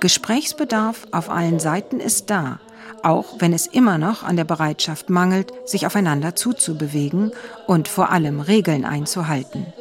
Gesprächsbedarf 0.00 1.06
auf 1.12 1.30
allen 1.30 1.60
Seiten 1.60 2.00
ist 2.00 2.28
da, 2.28 2.58
auch 3.04 3.36
wenn 3.38 3.52
es 3.52 3.68
immer 3.68 3.98
noch 3.98 4.24
an 4.24 4.34
der 4.34 4.42
Bereitschaft 4.42 5.10
mangelt, 5.10 5.52
sich 5.64 5.86
aufeinander 5.86 6.34
zuzubewegen 6.34 7.30
und 7.68 7.86
vor 7.86 8.10
allem 8.10 8.40
Regeln 8.40 8.84
einzuhalten. 8.84 9.72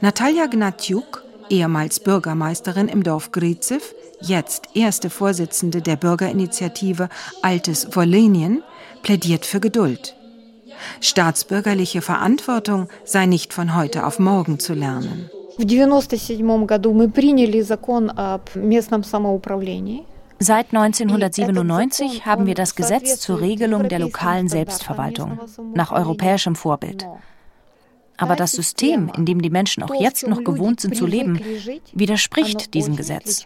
Natalia 0.00 0.46
Gnatjuk, 0.46 1.24
ehemals 1.50 2.00
Bürgermeisterin 2.00 2.88
im 2.88 3.02
Dorf 3.02 3.32
Griziv, 3.32 3.94
jetzt 4.20 4.68
erste 4.74 5.10
Vorsitzende 5.10 5.82
der 5.82 5.96
Bürgerinitiative 5.96 7.08
Altes 7.42 7.94
Wolenien, 7.94 8.62
plädiert 9.02 9.46
für 9.46 9.60
Geduld. 9.60 10.16
Staatsbürgerliche 11.00 12.02
Verantwortung 12.02 12.88
sei 13.04 13.26
nicht 13.26 13.52
von 13.52 13.76
heute 13.76 14.06
auf 14.06 14.18
morgen 14.18 14.58
zu 14.58 14.74
lernen. 14.74 15.30
Seit 20.42 20.74
1997 20.74 22.24
haben 22.24 22.46
wir 22.46 22.54
das 22.54 22.74
Gesetz 22.74 23.20
zur 23.20 23.40
Regelung 23.40 23.88
der 23.90 23.98
lokalen 23.98 24.48
Selbstverwaltung 24.48 25.38
nach 25.74 25.92
europäischem 25.92 26.56
Vorbild. 26.56 27.06
Aber 28.20 28.36
das 28.36 28.52
System, 28.52 29.10
in 29.16 29.24
dem 29.24 29.40
die 29.42 29.50
Menschen 29.50 29.82
auch 29.82 29.94
jetzt 29.94 30.26
noch 30.26 30.44
gewohnt 30.44 30.80
sind 30.80 30.94
zu 30.94 31.06
leben, 31.06 31.40
widerspricht 31.92 32.74
diesem 32.74 32.94
Gesetz. 32.96 33.44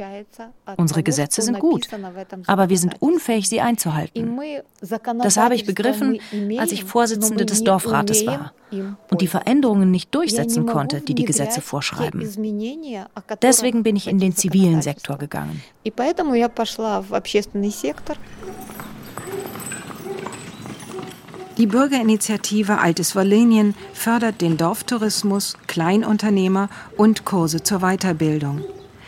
Unsere 0.77 1.03
Gesetze 1.03 1.43
sind 1.43 1.59
gut, 1.61 1.89
aber 2.47 2.69
wir 2.69 2.79
sind 2.79 3.01
unfähig, 3.01 3.49
sie 3.49 3.61
einzuhalten. 3.61 4.39
Das 5.23 5.37
habe 5.37 5.55
ich 5.55 5.65
begriffen, 5.65 6.19
als 6.59 6.73
ich 6.73 6.85
Vorsitzende 6.85 7.47
des 7.47 7.63
Dorfrates 7.63 8.27
war 8.27 8.53
und 9.11 9.21
die 9.21 9.29
Veränderungen 9.29 9.91
nicht 9.91 10.15
durchsetzen 10.15 10.67
konnte, 10.67 11.01
die 11.01 11.15
die 11.15 11.25
Gesetze 11.25 11.61
vorschreiben. 11.61 12.29
Deswegen 13.43 13.83
bin 13.83 13.97
ich 13.97 14.09
in 14.09 14.19
den 14.19 14.35
zivilen 14.35 14.83
Sektor 14.83 15.19
gegangen. 15.19 15.63
Die 21.57 21.67
Bürgerinitiative 21.67 22.79
Altes 22.79 23.15
Wollenien 23.15 23.77
fördert 23.93 24.41
den 24.41 24.57
Dorftourismus, 24.57 25.55
Kleinunternehmer 25.69 26.69
und 26.97 27.25
Kurse 27.25 27.63
zur 27.63 27.79
Weiterbildung. 27.79 28.63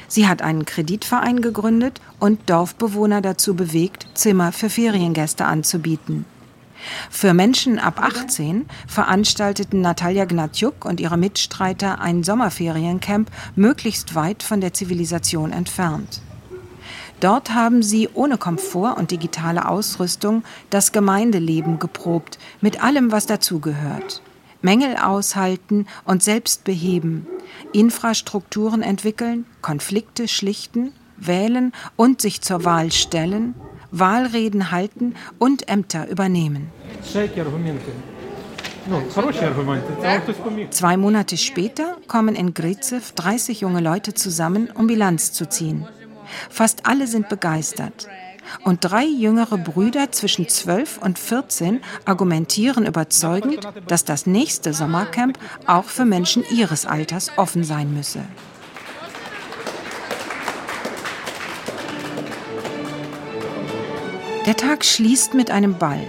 Sie 0.07 0.29
hat 0.29 0.43
einen 0.43 0.65
Kreditverein 0.65 1.41
gegründet 1.43 2.01
und 2.21 2.49
Dorfbewohner 2.49 3.21
dazu 3.21 3.57
bewegt, 3.57 4.07
Zimmer 4.15 4.53
für 4.53 4.71
Feriengäste 4.71 5.45
anzubieten. 5.45 6.25
Für 7.11 7.35
Menschen 7.35 7.81
ab 7.81 8.01
18 8.01 8.67
veranstalteten 8.87 9.81
Natalia 9.81 10.25
Gnatjuk 10.25 10.85
und 10.85 11.01
ihre 11.01 11.17
Mitstreiter 11.17 12.01
ein 12.01 12.23
Sommerferiencamp 12.23 13.29
möglichst 13.57 14.15
weit 14.15 14.45
von 14.45 14.61
der 14.61 14.73
Zivilisation 14.73 15.51
entfernt. 15.51 16.21
Dort 17.21 17.55
haben 17.55 17.83
sie 17.83 18.09
ohne 18.13 18.37
Komfort 18.37 18.97
und 18.99 19.11
digitale 19.11 19.69
Ausrüstung 19.69 20.43
das 20.71 20.93
Gemeindeleben 20.93 21.79
geprobt, 21.79 22.39
mit 22.61 22.83
allem, 22.83 23.11
was 23.11 23.27
dazugehört. 23.27 24.23
Mängel 24.61 24.97
aushalten 24.97 25.87
und 26.05 26.23
selbst 26.23 26.65
beheben, 26.65 27.27
Infrastrukturen 27.73 28.83
entwickeln, 28.83 29.47
Konflikte 29.63 30.29
schlichten, 30.29 30.93
wählen 31.17 31.73
und 31.97 32.21
sich 32.21 32.43
zur 32.43 32.65
Wahl 32.65 32.93
stellen, 32.93 33.55
Wahlreden 33.91 34.71
halten 34.71 35.15
und 35.39 35.69
Ämter 35.69 36.09
übernehmen. 36.09 36.71
Zwei 40.71 40.97
Monate 40.97 41.37
später 41.37 41.97
kommen 42.07 42.35
in 42.35 42.55
Grizev 42.55 43.13
30 43.13 43.61
junge 43.61 43.81
Leute 43.81 44.15
zusammen, 44.15 44.69
um 44.75 44.87
Bilanz 44.87 45.33
zu 45.33 45.49
ziehen. 45.49 45.87
Fast 46.51 46.87
alle 46.87 47.07
sind 47.07 47.29
begeistert. 47.29 48.09
Und 48.65 48.81
drei 48.81 49.05
jüngere 49.05 49.59
Brüder 49.59 50.13
zwischen 50.13 50.49
12 50.49 50.99
und 50.99 51.19
14 51.19 51.81
argumentieren 52.05 52.87
überzeugend, 52.87 53.69
dass 53.89 54.05
das 54.05 54.27
nächste 54.27 54.73
Sommercamp 54.73 55.39
auch 55.67 55.85
für 55.85 56.05
Menschen 56.05 56.45
ihres 56.51 56.87
Alters 56.87 57.33
offen 57.37 57.65
sein 57.65 57.93
müsse. 57.93 58.23
Der 64.47 64.57
Tag 64.57 64.85
schließt 64.85 65.35
mit 65.35 65.51
einem 65.51 65.77
Ball. 65.77 66.07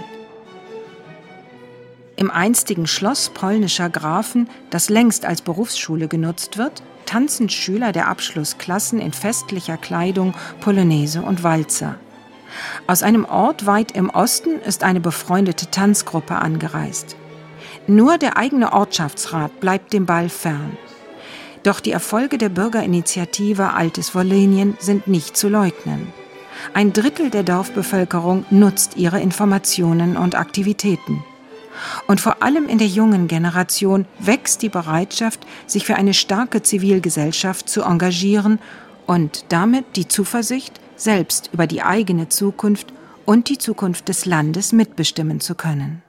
Im 2.14 2.30
einstigen 2.30 2.86
Schloss 2.86 3.30
polnischer 3.30 3.90
Grafen, 3.90 4.48
das 4.70 4.90
längst 4.90 5.24
als 5.24 5.42
Berufsschule 5.42 6.06
genutzt 6.06 6.56
wird, 6.56 6.82
tanzen 7.08 7.48
Schüler 7.48 7.92
der 7.92 8.08
Abschlussklassen 8.08 9.00
in 9.00 9.12
festlicher 9.12 9.78
Kleidung 9.78 10.34
Polonaise 10.60 11.22
und 11.22 11.42
Walzer. 11.42 11.94
Aus 12.86 13.02
einem 13.02 13.24
Ort 13.24 13.64
weit 13.64 13.92
im 13.92 14.10
Osten 14.10 14.60
ist 14.60 14.84
eine 14.84 15.00
befreundete 15.00 15.70
Tanzgruppe 15.70 16.36
angereist. 16.36 17.16
Nur 17.86 18.18
der 18.18 18.36
eigene 18.36 18.74
Ortschaftsrat 18.74 19.58
bleibt 19.60 19.94
dem 19.94 20.04
Ball 20.04 20.28
fern. 20.28 20.76
Doch 21.62 21.80
die 21.80 21.92
Erfolge 21.92 22.36
der 22.36 22.50
Bürgerinitiative 22.50 23.72
Altes 23.72 24.14
Wollenien 24.14 24.76
sind 24.78 25.06
nicht 25.08 25.34
zu 25.34 25.48
leugnen. 25.48 26.12
Ein 26.74 26.92
Drittel 26.92 27.30
der 27.30 27.42
Dorfbevölkerung 27.42 28.44
nutzt 28.50 28.96
ihre 28.96 29.20
Informationen 29.20 30.18
und 30.18 30.34
Aktivitäten. 30.34 31.24
Und 32.06 32.20
vor 32.20 32.42
allem 32.42 32.68
in 32.68 32.78
der 32.78 32.86
jungen 32.86 33.28
Generation 33.28 34.06
wächst 34.18 34.62
die 34.62 34.68
Bereitschaft, 34.68 35.46
sich 35.66 35.84
für 35.84 35.96
eine 35.96 36.14
starke 36.14 36.62
Zivilgesellschaft 36.62 37.68
zu 37.68 37.82
engagieren 37.82 38.58
und 39.06 39.46
damit 39.48 39.96
die 39.96 40.08
Zuversicht, 40.08 40.80
selbst 40.96 41.50
über 41.52 41.66
die 41.66 41.82
eigene 41.82 42.28
Zukunft 42.28 42.92
und 43.24 43.48
die 43.48 43.58
Zukunft 43.58 44.08
des 44.08 44.26
Landes 44.26 44.72
mitbestimmen 44.72 45.40
zu 45.40 45.54
können. 45.54 46.02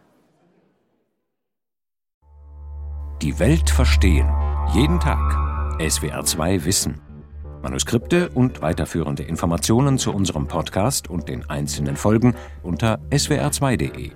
Die 3.22 3.38
Welt 3.38 3.70
verstehen. 3.70 4.30
Jeden 4.74 5.00
Tag. 5.00 5.20
SWR2 5.80 6.64
Wissen. 6.64 7.02
Manuskripte 7.62 8.30
und 8.30 8.62
weiterführende 8.62 9.24
Informationen 9.24 9.98
zu 9.98 10.14
unserem 10.14 10.48
Podcast 10.48 11.10
und 11.10 11.28
den 11.28 11.50
einzelnen 11.50 11.98
Folgen 11.98 12.36
unter 12.64 13.00
swr2.de. 13.12 14.12